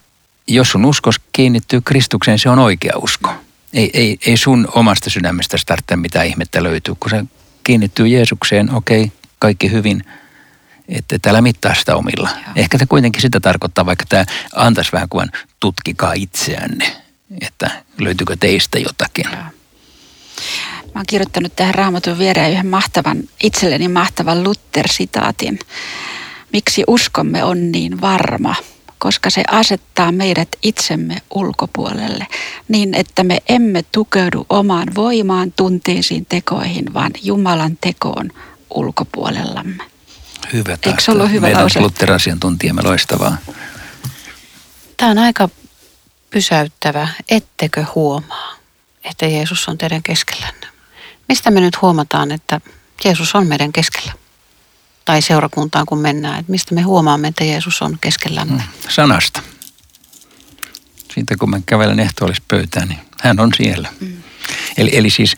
jos 0.47 0.71
sun 0.71 0.85
uskos 0.85 1.15
kiinnittyy 1.31 1.81
Kristukseen, 1.81 2.39
se 2.39 2.49
on 2.49 2.59
oikea 2.59 2.93
usko. 2.95 3.33
Ei, 3.73 3.89
ei, 3.93 4.17
ei 4.25 4.37
sun 4.37 4.67
omasta 4.75 5.09
sydämestä 5.09 5.57
tarvitse 5.65 5.95
mitään 5.95 6.25
ihmettä 6.25 6.63
löytyy, 6.63 6.95
kun 6.99 7.09
se 7.09 7.25
kiinnittyy 7.63 8.07
Jeesukseen, 8.07 8.75
okei, 8.75 9.03
okay, 9.03 9.17
kaikki 9.39 9.71
hyvin, 9.71 10.03
että 10.87 11.19
täällä 11.19 11.41
mittaa 11.41 11.75
sitä 11.75 11.95
omilla. 11.95 12.29
Joo. 12.29 12.51
Ehkä 12.55 12.77
se 12.77 12.85
kuitenkin 12.85 13.21
sitä 13.21 13.39
tarkoittaa, 13.39 13.85
vaikka 13.85 14.05
tämä 14.09 14.25
antaisi 14.55 14.91
vähän 14.91 15.09
kuvan, 15.09 15.31
tutkikaa 15.59 16.13
itseänne, 16.13 16.95
että 17.41 17.71
löytyykö 17.97 18.35
teistä 18.39 18.79
jotakin. 18.79 19.25
Joo. 19.31 19.43
Mä 20.99 21.01
oon 21.01 21.07
kirjoittanut 21.07 21.55
tähän 21.55 21.75
raamatun 21.75 22.19
viereen 22.19 22.51
yhden 22.51 22.67
mahtavan, 22.67 23.23
itselleni 23.43 23.87
mahtavan 23.87 24.43
Luther-sitaatin. 24.43 25.59
Miksi 26.53 26.83
uskomme 26.87 27.43
on 27.43 27.71
niin 27.71 28.01
varma? 28.01 28.55
Koska 28.97 29.29
se 29.29 29.43
asettaa 29.51 30.11
meidät 30.11 30.47
itsemme 30.63 31.21
ulkopuolelle 31.31 32.27
niin, 32.67 32.93
että 32.93 33.23
me 33.23 33.37
emme 33.49 33.83
tukeudu 33.91 34.45
omaan 34.49 34.87
voimaan, 34.95 35.53
tunteisiin, 35.55 36.25
tekoihin, 36.25 36.93
vaan 36.93 37.11
Jumalan 37.23 37.77
tekoon 37.81 38.31
ulkopuolellamme. 38.69 39.83
Hyvä 40.53 40.63
tahto. 40.63 40.89
Eikö 40.89 41.01
se 41.01 41.11
ollut 41.11 41.31
hyvä 41.31 41.47
Meidän 41.47 41.63
lause? 41.63 41.79
Luther-asiantuntijamme 41.79 42.81
loistavaa. 42.81 43.37
Tämä 44.97 45.11
on 45.11 45.17
aika 45.17 45.49
pysäyttävä. 46.29 47.07
Ettekö 47.29 47.85
huomaa, 47.95 48.55
että 49.03 49.25
Jeesus 49.25 49.67
on 49.67 49.77
teidän 49.77 50.03
keskellänne? 50.03 50.78
Mistä 51.29 51.51
me 51.51 51.61
nyt 51.61 51.81
huomataan, 51.81 52.31
että 52.31 52.61
Jeesus 53.05 53.35
on 53.35 53.47
meidän 53.47 53.71
keskellä? 53.71 54.11
Tai 55.05 55.21
seurakuntaan 55.21 55.85
kun 55.85 55.99
mennään, 55.99 56.39
että 56.39 56.51
mistä 56.51 56.75
me 56.75 56.81
huomaamme, 56.81 57.27
että 57.27 57.43
Jeesus 57.43 57.81
on 57.81 57.97
keskellämme? 58.01 58.53
Hmm, 58.53 58.89
sanasta. 58.89 59.41
Siitä 61.13 61.35
kun 61.39 61.49
mä 61.49 61.59
kävelen 61.65 61.99
ehtoollista 61.99 62.55
niin 62.85 62.99
hän 63.21 63.39
on 63.39 63.51
siellä. 63.57 63.89
Hmm. 63.99 64.23
Eli, 64.77 64.89
eli 64.93 65.09
siis 65.09 65.35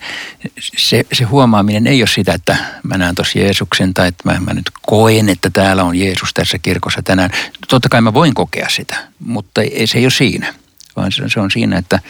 se, 0.76 1.04
se 1.12 1.24
huomaaminen 1.24 1.86
ei 1.86 2.02
ole 2.02 2.08
sitä, 2.08 2.34
että 2.34 2.56
mä 2.82 2.98
näen 2.98 3.14
tuossa 3.14 3.38
Jeesuksen 3.38 3.94
tai 3.94 4.08
että 4.08 4.32
mä, 4.32 4.40
mä 4.40 4.54
nyt 4.54 4.70
koen, 4.82 5.28
että 5.28 5.50
täällä 5.50 5.84
on 5.84 5.96
Jeesus 5.96 6.34
tässä 6.34 6.58
kirkossa 6.58 7.02
tänään. 7.02 7.30
Totta 7.68 7.88
kai 7.88 8.00
mä 8.00 8.14
voin 8.14 8.34
kokea 8.34 8.68
sitä, 8.68 9.08
mutta 9.18 9.62
ei, 9.62 9.86
se 9.86 9.98
ei 9.98 10.04
ole 10.04 10.10
siinä, 10.10 10.54
vaan 10.96 11.12
se, 11.12 11.22
se 11.28 11.40
on 11.40 11.50
siinä, 11.50 11.78
että 11.78 12.00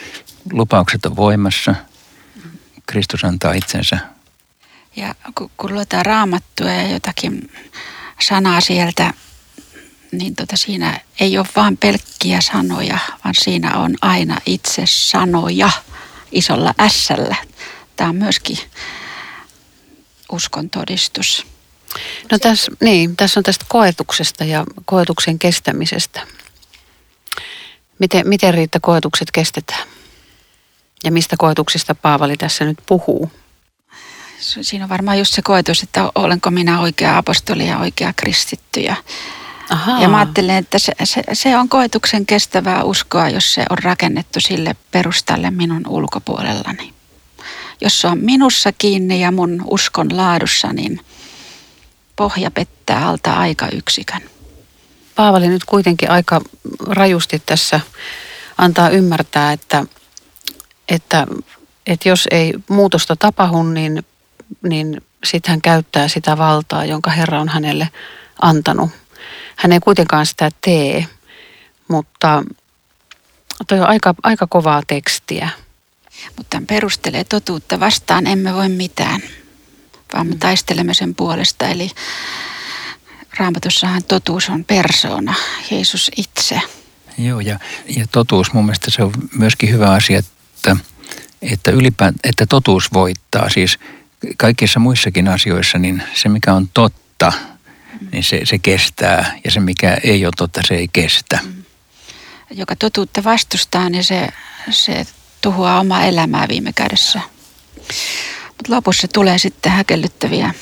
lupaukset 0.52 1.06
on 1.06 1.16
voimassa– 1.16 1.74
Kristus 2.86 3.24
antaa 3.24 3.52
itsensä. 3.52 3.98
Ja 4.96 5.14
kun, 5.34 5.50
kun 5.56 5.74
luetaan 5.74 6.06
raamattua 6.06 6.70
ja 6.70 6.88
jotakin 6.88 7.52
sanaa 8.20 8.60
sieltä, 8.60 9.14
niin 10.12 10.36
tota 10.36 10.56
siinä 10.56 11.00
ei 11.20 11.38
ole 11.38 11.46
vain 11.56 11.76
pelkkiä 11.76 12.40
sanoja, 12.40 12.98
vaan 13.24 13.34
siinä 13.38 13.76
on 13.76 13.94
aina 14.02 14.38
itse 14.46 14.82
sanoja 14.86 15.70
isolla 16.32 16.74
ässällä. 16.80 17.36
Tämä 17.96 18.10
on 18.10 18.16
myöskin 18.16 18.58
uskon 20.32 20.70
todistus. 20.70 21.46
No 22.32 22.38
tässä, 22.38 22.72
niin, 22.80 23.16
tässä 23.16 23.40
on 23.40 23.44
tästä 23.44 23.64
koetuksesta 23.68 24.44
ja 24.44 24.64
koetuksen 24.84 25.38
kestämisestä. 25.38 26.26
Miten, 27.98 28.28
miten 28.28 28.54
Riitta 28.54 28.80
koetukset 28.80 29.30
kestetään? 29.30 29.91
Ja 31.04 31.12
mistä 31.12 31.36
koetuksista 31.38 31.94
Paavali 31.94 32.36
tässä 32.36 32.64
nyt 32.64 32.78
puhuu? 32.86 33.30
Siinä 34.40 34.84
on 34.84 34.88
varmaan 34.88 35.18
just 35.18 35.34
se 35.34 35.42
koetus, 35.42 35.82
että 35.82 36.12
olenko 36.14 36.50
minä 36.50 36.80
oikea 36.80 37.16
apostoli 37.16 37.68
ja 37.68 37.78
oikea 37.78 38.12
kristitty. 38.16 38.80
Ja, 38.80 38.96
ja 40.00 40.08
mä 40.08 40.18
ajattelen, 40.18 40.56
että 40.56 40.78
se, 40.78 40.92
se, 41.04 41.22
se 41.32 41.56
on 41.56 41.68
koetuksen 41.68 42.26
kestävää 42.26 42.84
uskoa, 42.84 43.28
jos 43.28 43.54
se 43.54 43.64
on 43.70 43.78
rakennettu 43.78 44.40
sille 44.40 44.76
perustalle 44.90 45.50
minun 45.50 45.82
ulkopuolellani. 45.88 46.94
Jos 47.80 48.00
se 48.00 48.08
on 48.08 48.18
minussa 48.18 48.72
kiinni 48.72 49.20
ja 49.20 49.32
mun 49.32 49.64
uskon 49.70 50.16
laadussa, 50.16 50.72
niin 50.72 51.00
pohja 52.16 52.50
pettää 52.50 53.08
alta 53.08 53.32
aika 53.32 53.68
yksikön. 53.68 54.22
Paavali 55.14 55.48
nyt 55.48 55.64
kuitenkin 55.64 56.10
aika 56.10 56.40
rajusti 56.86 57.42
tässä 57.46 57.80
antaa 58.58 58.90
ymmärtää, 58.90 59.52
että 59.52 59.86
että, 60.94 61.26
että 61.86 62.08
jos 62.08 62.28
ei 62.30 62.54
muutosta 62.68 63.16
tapahdu, 63.16 63.62
niin, 63.62 64.04
niin 64.62 65.00
sitten 65.24 65.50
hän 65.50 65.62
käyttää 65.62 66.08
sitä 66.08 66.38
valtaa, 66.38 66.84
jonka 66.84 67.10
Herra 67.10 67.40
on 67.40 67.48
hänelle 67.48 67.88
antanut. 68.42 68.90
Hän 69.56 69.72
ei 69.72 69.80
kuitenkaan 69.80 70.26
sitä 70.26 70.50
tee, 70.60 71.06
mutta 71.88 72.44
toi 73.66 73.80
on 73.80 73.88
aika, 73.88 74.14
aika 74.22 74.46
kovaa 74.46 74.82
tekstiä. 74.86 75.48
Mutta 76.36 76.56
hän 76.56 76.66
perustelee 76.66 77.24
totuutta 77.24 77.80
vastaan, 77.80 78.26
emme 78.26 78.54
voi 78.54 78.68
mitään, 78.68 79.20
vaan 80.14 80.26
me 80.26 80.32
mm. 80.32 80.38
taistelemme 80.38 80.94
sen 80.94 81.14
puolesta. 81.14 81.68
Eli 81.68 81.90
raamatussahan 83.38 84.04
totuus 84.04 84.48
on 84.48 84.64
persona, 84.64 85.34
Jeesus 85.70 86.10
itse. 86.16 86.60
Joo, 87.18 87.40
ja, 87.40 87.58
ja 87.96 88.06
totuus 88.12 88.52
mun 88.52 88.64
mielestä 88.64 88.90
se 88.90 89.02
on 89.02 89.12
myöskin 89.38 89.70
hyvä 89.70 89.90
asia, 89.90 90.18
että, 90.18 90.30
että, 91.42 91.70
ylipä, 91.70 92.12
että 92.24 92.46
totuus 92.46 92.92
voittaa. 92.92 93.48
Siis 93.48 93.78
kaikissa 94.36 94.80
muissakin 94.80 95.28
asioissa, 95.28 95.78
niin 95.78 96.02
se 96.14 96.28
mikä 96.28 96.54
on 96.54 96.68
totta, 96.74 97.32
niin 98.12 98.24
se, 98.24 98.40
se 98.44 98.58
kestää. 98.58 99.38
Ja 99.44 99.50
se 99.50 99.60
mikä 99.60 99.98
ei 100.02 100.24
ole 100.24 100.32
totta, 100.36 100.60
se 100.68 100.74
ei 100.74 100.88
kestä. 100.92 101.38
Joka 102.50 102.76
totuutta 102.76 103.24
vastustaa, 103.24 103.88
niin 103.88 104.04
se, 104.04 104.28
se 104.70 105.06
tuhoaa 105.40 105.80
omaa 105.80 106.04
elämää 106.04 106.48
viime 106.48 106.72
kädessä. 106.72 107.20
Mutta 108.48 108.68
lopussa 108.68 109.08
tulee 109.08 109.38
sitten 109.38 109.72
häkellyttäviä 109.72 110.54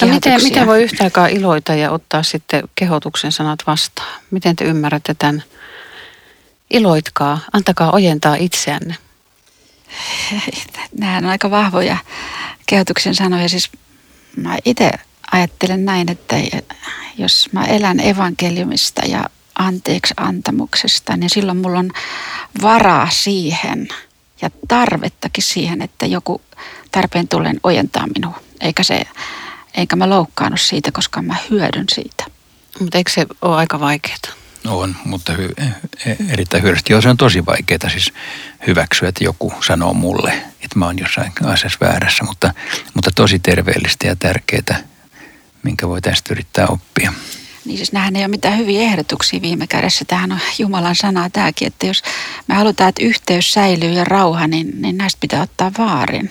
No 0.00 0.06
miten, 0.06 0.42
miten 0.42 0.66
voi 0.66 0.82
yhtä 0.82 1.04
aikaa 1.04 1.26
iloita 1.26 1.74
ja 1.74 1.90
ottaa 1.90 2.22
sitten 2.22 2.62
kehotuksen 2.74 3.32
sanat 3.32 3.58
vastaan? 3.66 4.20
Miten 4.30 4.56
te 4.56 4.64
ymmärrätte 4.64 5.14
tämän 5.14 5.42
Iloitkaa, 6.70 7.38
antakaa 7.52 7.92
ojentaa 7.92 8.34
itseänne. 8.34 8.96
Nämä 10.98 11.16
on 11.16 11.26
aika 11.26 11.50
vahvoja 11.50 11.96
kehotuksen 12.66 13.14
sanoja. 13.14 13.48
Siis 13.48 13.70
mä 14.36 14.56
itse 14.64 14.90
ajattelen 15.32 15.84
näin, 15.84 16.10
että 16.10 16.36
jos 17.18 17.48
mä 17.52 17.64
elän 17.64 18.00
evankeliumista 18.00 19.02
ja 19.06 19.24
anteeksi 19.58 20.14
antamuksesta, 20.16 21.16
niin 21.16 21.30
silloin 21.30 21.58
mulla 21.58 21.78
on 21.78 21.90
varaa 22.62 23.10
siihen 23.10 23.88
ja 24.42 24.50
tarvettakin 24.68 25.44
siihen, 25.44 25.82
että 25.82 26.06
joku 26.06 26.40
tarpeen 26.92 27.28
tullen 27.28 27.60
ojentaa 27.62 28.06
minua. 28.06 28.40
Eikä, 28.60 28.82
se, 28.82 29.02
eikä 29.74 29.96
mä 29.96 30.08
loukkaannut 30.08 30.60
siitä, 30.60 30.92
koska 30.92 31.22
mä 31.22 31.36
hyödyn 31.50 31.86
siitä. 31.94 32.24
Mutta 32.80 32.98
eikö 32.98 33.10
se 33.10 33.26
ole 33.42 33.56
aika 33.56 33.80
vaikeaa? 33.80 34.18
On, 34.66 34.96
mutta 35.04 35.32
hy- 35.32 35.62
e- 36.06 36.16
erittäin 36.32 36.62
hyödyllistä. 36.62 36.92
Joo, 36.92 37.00
se 37.00 37.08
on 37.08 37.16
tosi 37.16 37.46
vaikeaa 37.46 37.88
siis 37.88 38.12
hyväksyä, 38.66 39.08
että 39.08 39.24
joku 39.24 39.52
sanoo 39.66 39.94
mulle, 39.94 40.32
että 40.32 40.78
mä 40.78 40.86
oon 40.86 40.98
jossain 40.98 41.32
asiassa 41.44 41.78
väärässä, 41.80 42.24
mutta, 42.24 42.54
mutta 42.94 43.10
tosi 43.14 43.38
terveellistä 43.38 44.06
ja 44.06 44.16
tärkeää, 44.16 44.80
minkä 45.62 45.88
voi 45.88 46.00
tästä 46.00 46.34
yrittää 46.34 46.66
oppia. 46.66 47.12
Niin 47.64 47.76
siis 47.76 47.92
nämähän 47.92 48.16
ei 48.16 48.22
ole 48.22 48.28
mitään 48.28 48.58
hyviä 48.58 48.82
ehdotuksia 48.82 49.42
viime 49.42 49.66
kädessä. 49.66 50.04
Tämähän 50.04 50.32
on 50.32 50.40
Jumalan 50.58 50.96
sanaa 50.96 51.30
tämäkin, 51.30 51.66
että 51.66 51.86
jos 51.86 52.02
me 52.46 52.54
halutaan, 52.54 52.88
että 52.88 53.04
yhteys 53.04 53.52
säilyy 53.52 53.90
ja 53.90 54.04
rauha, 54.04 54.46
niin, 54.46 54.82
niin 54.82 54.98
näistä 54.98 55.20
pitää 55.20 55.42
ottaa 55.42 55.72
vaarin. 55.78 56.28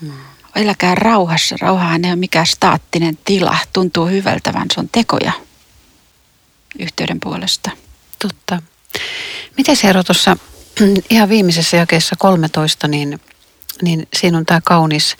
Hmm. 0.00 0.12
Eläkää 0.56 0.94
rauhassa. 0.94 1.56
Rauhahan 1.60 2.04
ei 2.04 2.10
ole 2.10 2.16
mikään 2.16 2.46
staattinen 2.46 3.18
tila. 3.24 3.56
Tuntuu 3.72 4.06
hyvältä, 4.06 4.52
vaan 4.52 4.66
se 4.74 4.80
on 4.80 4.88
tekoja 4.92 5.32
yhteyden 6.78 7.20
puolesta. 7.20 7.70
Totta. 8.18 8.62
Miten 9.56 9.76
se 9.76 9.88
ero 9.88 10.04
tuossa 10.04 10.36
ihan 11.10 11.28
viimeisessä 11.28 11.76
jakeessa 11.76 12.16
13, 12.18 12.88
niin, 12.88 13.20
niin 13.82 14.08
siinä 14.14 14.38
on 14.38 14.46
tämä 14.46 14.60
kaunis 14.64 15.16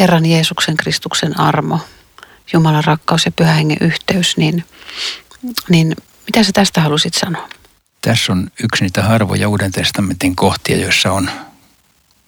Herran 0.00 0.26
Jeesuksen 0.26 0.76
Kristuksen 0.76 1.40
armo, 1.40 1.80
Jumalan 2.52 2.84
rakkaus 2.84 3.24
ja 3.24 3.32
pyhä 3.32 3.52
hengen 3.52 3.78
yhteys, 3.80 4.36
niin, 4.36 4.64
niin 5.68 5.96
mitä 6.26 6.42
sä 6.42 6.52
tästä 6.52 6.80
halusit 6.80 7.14
sanoa? 7.14 7.48
Tässä 8.00 8.32
on 8.32 8.50
yksi 8.62 8.84
niitä 8.84 9.02
harvoja 9.02 9.48
Uuden 9.48 9.72
testamentin 9.72 10.36
kohtia, 10.36 10.76
joissa 10.76 11.12
on 11.12 11.30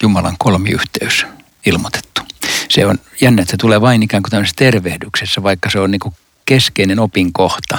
Jumalan 0.03 0.37
kolmiyhteys 0.39 1.27
ilmoitettu. 1.67 2.21
Se 2.69 2.87
on 2.87 2.99
jännä, 3.21 3.43
että 3.43 3.51
se 3.51 3.57
tulee 3.57 3.81
vain 3.81 4.03
ikään 4.03 4.23
kuin 4.23 4.31
tämmöisessä 4.31 4.57
tervehdyksessä, 4.59 5.43
vaikka 5.43 5.71
se 5.71 5.81
on 5.81 5.91
niin 5.91 6.01
kuin 6.01 6.15
keskeinen 6.49 6.99
opinkohta, 6.99 7.79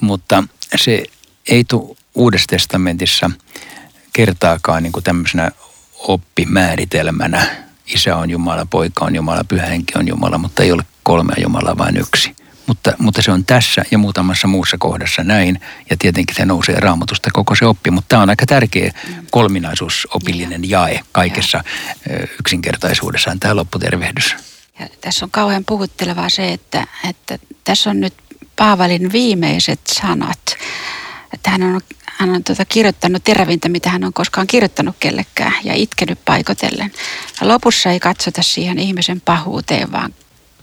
mutta 0.00 0.44
se 0.76 1.04
ei 1.48 1.64
tule 1.64 1.96
Uudessa 2.14 2.46
testamentissa 2.46 3.30
kertaakaan 4.12 4.82
niin 4.82 4.92
kuin 4.92 5.04
tämmöisenä 5.04 5.50
oppimääritelmänä. 5.98 7.46
Isä 7.86 8.16
on 8.16 8.30
Jumala, 8.30 8.66
poika 8.70 9.04
on 9.04 9.14
Jumala, 9.16 9.44
pyhä 9.44 9.66
henki 9.66 9.92
on 9.98 10.08
Jumala, 10.08 10.38
mutta 10.38 10.62
ei 10.62 10.72
ole 10.72 10.82
kolmea 11.02 11.36
Jumalaa, 11.42 11.78
vain 11.78 11.96
yksi. 11.96 12.36
Mutta, 12.66 12.92
mutta 12.98 13.22
se 13.22 13.30
on 13.30 13.44
tässä 13.44 13.84
ja 13.90 13.98
muutamassa 13.98 14.48
muussa 14.48 14.76
kohdassa 14.78 15.24
näin. 15.24 15.60
Ja 15.90 15.96
tietenkin 15.98 16.36
se 16.36 16.44
nousee 16.44 16.80
raamatusta 16.80 17.30
koko 17.32 17.54
se 17.54 17.66
oppi. 17.66 17.90
Mutta 17.90 18.08
tämä 18.08 18.22
on 18.22 18.30
aika 18.30 18.46
tärkeä 18.46 18.92
kolminaisuusopillinen 19.30 20.70
jae 20.70 21.00
kaikessa 21.12 21.64
yksinkertaisuudessaan, 22.40 23.40
tämä 23.40 23.56
lopputervehdys. 23.56 24.36
Ja 24.78 24.88
tässä 25.00 25.24
on 25.24 25.30
kauhean 25.30 25.64
puhuttelevaa 25.64 26.28
se, 26.28 26.52
että, 26.52 26.86
että 27.08 27.38
tässä 27.64 27.90
on 27.90 28.00
nyt 28.00 28.14
Paavalin 28.56 29.12
viimeiset 29.12 29.80
sanat. 29.86 30.56
Että 31.34 31.50
hän 31.50 31.62
on, 31.62 31.80
hän 32.06 32.30
on 32.30 32.44
tuota 32.44 32.64
kirjoittanut 32.64 33.24
terävintä, 33.24 33.68
mitä 33.68 33.90
hän 33.90 34.04
on 34.04 34.12
koskaan 34.12 34.46
kirjoittanut 34.46 34.96
kellekään 35.00 35.54
ja 35.64 35.74
itkenyt 35.74 36.24
paikotellen. 36.24 36.92
Ja 37.40 37.48
lopussa 37.48 37.90
ei 37.90 38.00
katsota 38.00 38.42
siihen 38.42 38.78
ihmisen 38.78 39.20
pahuuteen, 39.20 39.92
vaan 39.92 40.14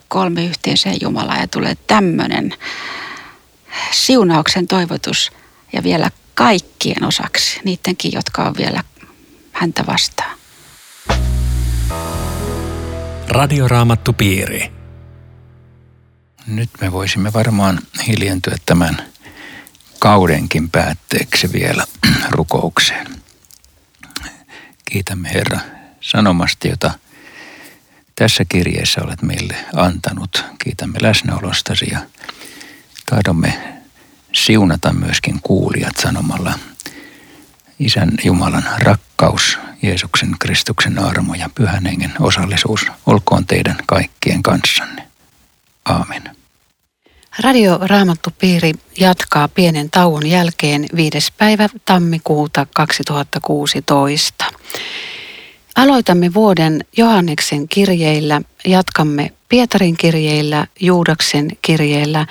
kolme 0.08 0.46
yhteiseen 0.46 0.98
Jumalaa 1.02 1.38
ja 1.38 1.48
tulee 1.48 1.78
tämmöinen 1.88 2.54
siunauksen 3.92 4.68
toivotus 4.68 5.32
ja 5.74 5.84
vielä 5.84 6.12
kaikkien 6.34 7.04
osaksi, 7.04 7.60
niidenkin, 7.64 8.12
jotka 8.12 8.44
on 8.44 8.58
vielä 8.58 8.84
häntä 9.52 9.86
vastaan. 9.86 10.37
Radioraamattupiiri. 13.30 14.72
Nyt 16.48 16.70
me 16.82 16.92
voisimme 16.92 17.34
varmaan 17.34 17.80
hiljentyä 18.08 18.56
tämän 18.66 19.02
kaudenkin 20.00 20.70
päätteeksi 20.70 21.54
vielä 21.54 21.84
rukoukseen. 22.32 23.08
Kiitämme 24.86 25.30
Herra 25.34 25.60
sanomasta, 26.02 26.68
jota 26.68 26.92
tässä 28.16 28.46
kirjeessä 28.46 29.02
olet 29.04 29.22
meille 29.22 29.56
antanut. 29.76 30.46
Kiitämme 30.64 30.98
läsnäolostasi 31.02 31.88
ja 31.92 32.00
tahdomme 33.10 33.80
siunata 34.34 34.94
myöskin 34.94 35.40
kuulijat 35.44 35.98
sanomalla 35.98 36.60
Isän 37.80 38.12
Jumalan 38.24 38.66
rakkaus, 38.80 39.58
Jeesuksen 39.82 40.30
Kristuksen 40.40 41.00
armo 41.00 41.34
ja 41.36 41.50
pyhän 41.56 41.86
hengen 41.86 42.14
osallisuus 42.20 42.88
olkoon 43.06 43.46
teidän 43.46 43.78
kaikkien 43.86 44.44
kanssanne. 44.44 45.08
Aamen. 45.86 46.24
Radio 47.44 47.80
Raamattupiiri 47.82 48.74
jatkaa 49.00 49.48
pienen 49.48 49.90
tauon 49.90 50.28
jälkeen 50.28 50.86
5. 50.96 51.34
päivä 51.38 51.70
tammikuuta 51.86 52.68
2016. 52.76 54.46
Aloitamme 55.76 56.34
vuoden 56.34 56.86
Johanneksen 56.98 57.68
kirjeillä, 57.68 58.42
jatkamme 58.66 59.32
Pietarin 59.50 59.98
kirjeillä, 59.98 60.68
Juudaksen 60.80 61.48
kirjeillä 61.62 62.28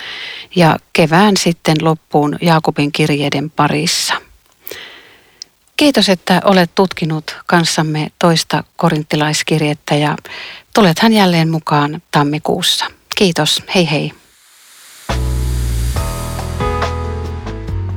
ja 0.56 0.78
kevään 0.92 1.36
sitten 1.36 1.76
loppuun 1.80 2.38
Jaakobin 2.40 2.92
kirjeiden 2.92 3.50
parissa. 3.50 4.25
Kiitos, 5.76 6.08
että 6.08 6.40
olet 6.44 6.70
tutkinut 6.74 7.36
kanssamme 7.46 8.08
toista 8.18 8.64
korinttilaiskirjettä 8.76 9.94
ja 9.94 10.16
tulethan 10.74 11.12
jälleen 11.12 11.48
mukaan 11.48 12.02
tammikuussa. 12.10 12.86
Kiitos, 13.16 13.62
hei 13.74 13.90
hei. 13.90 14.12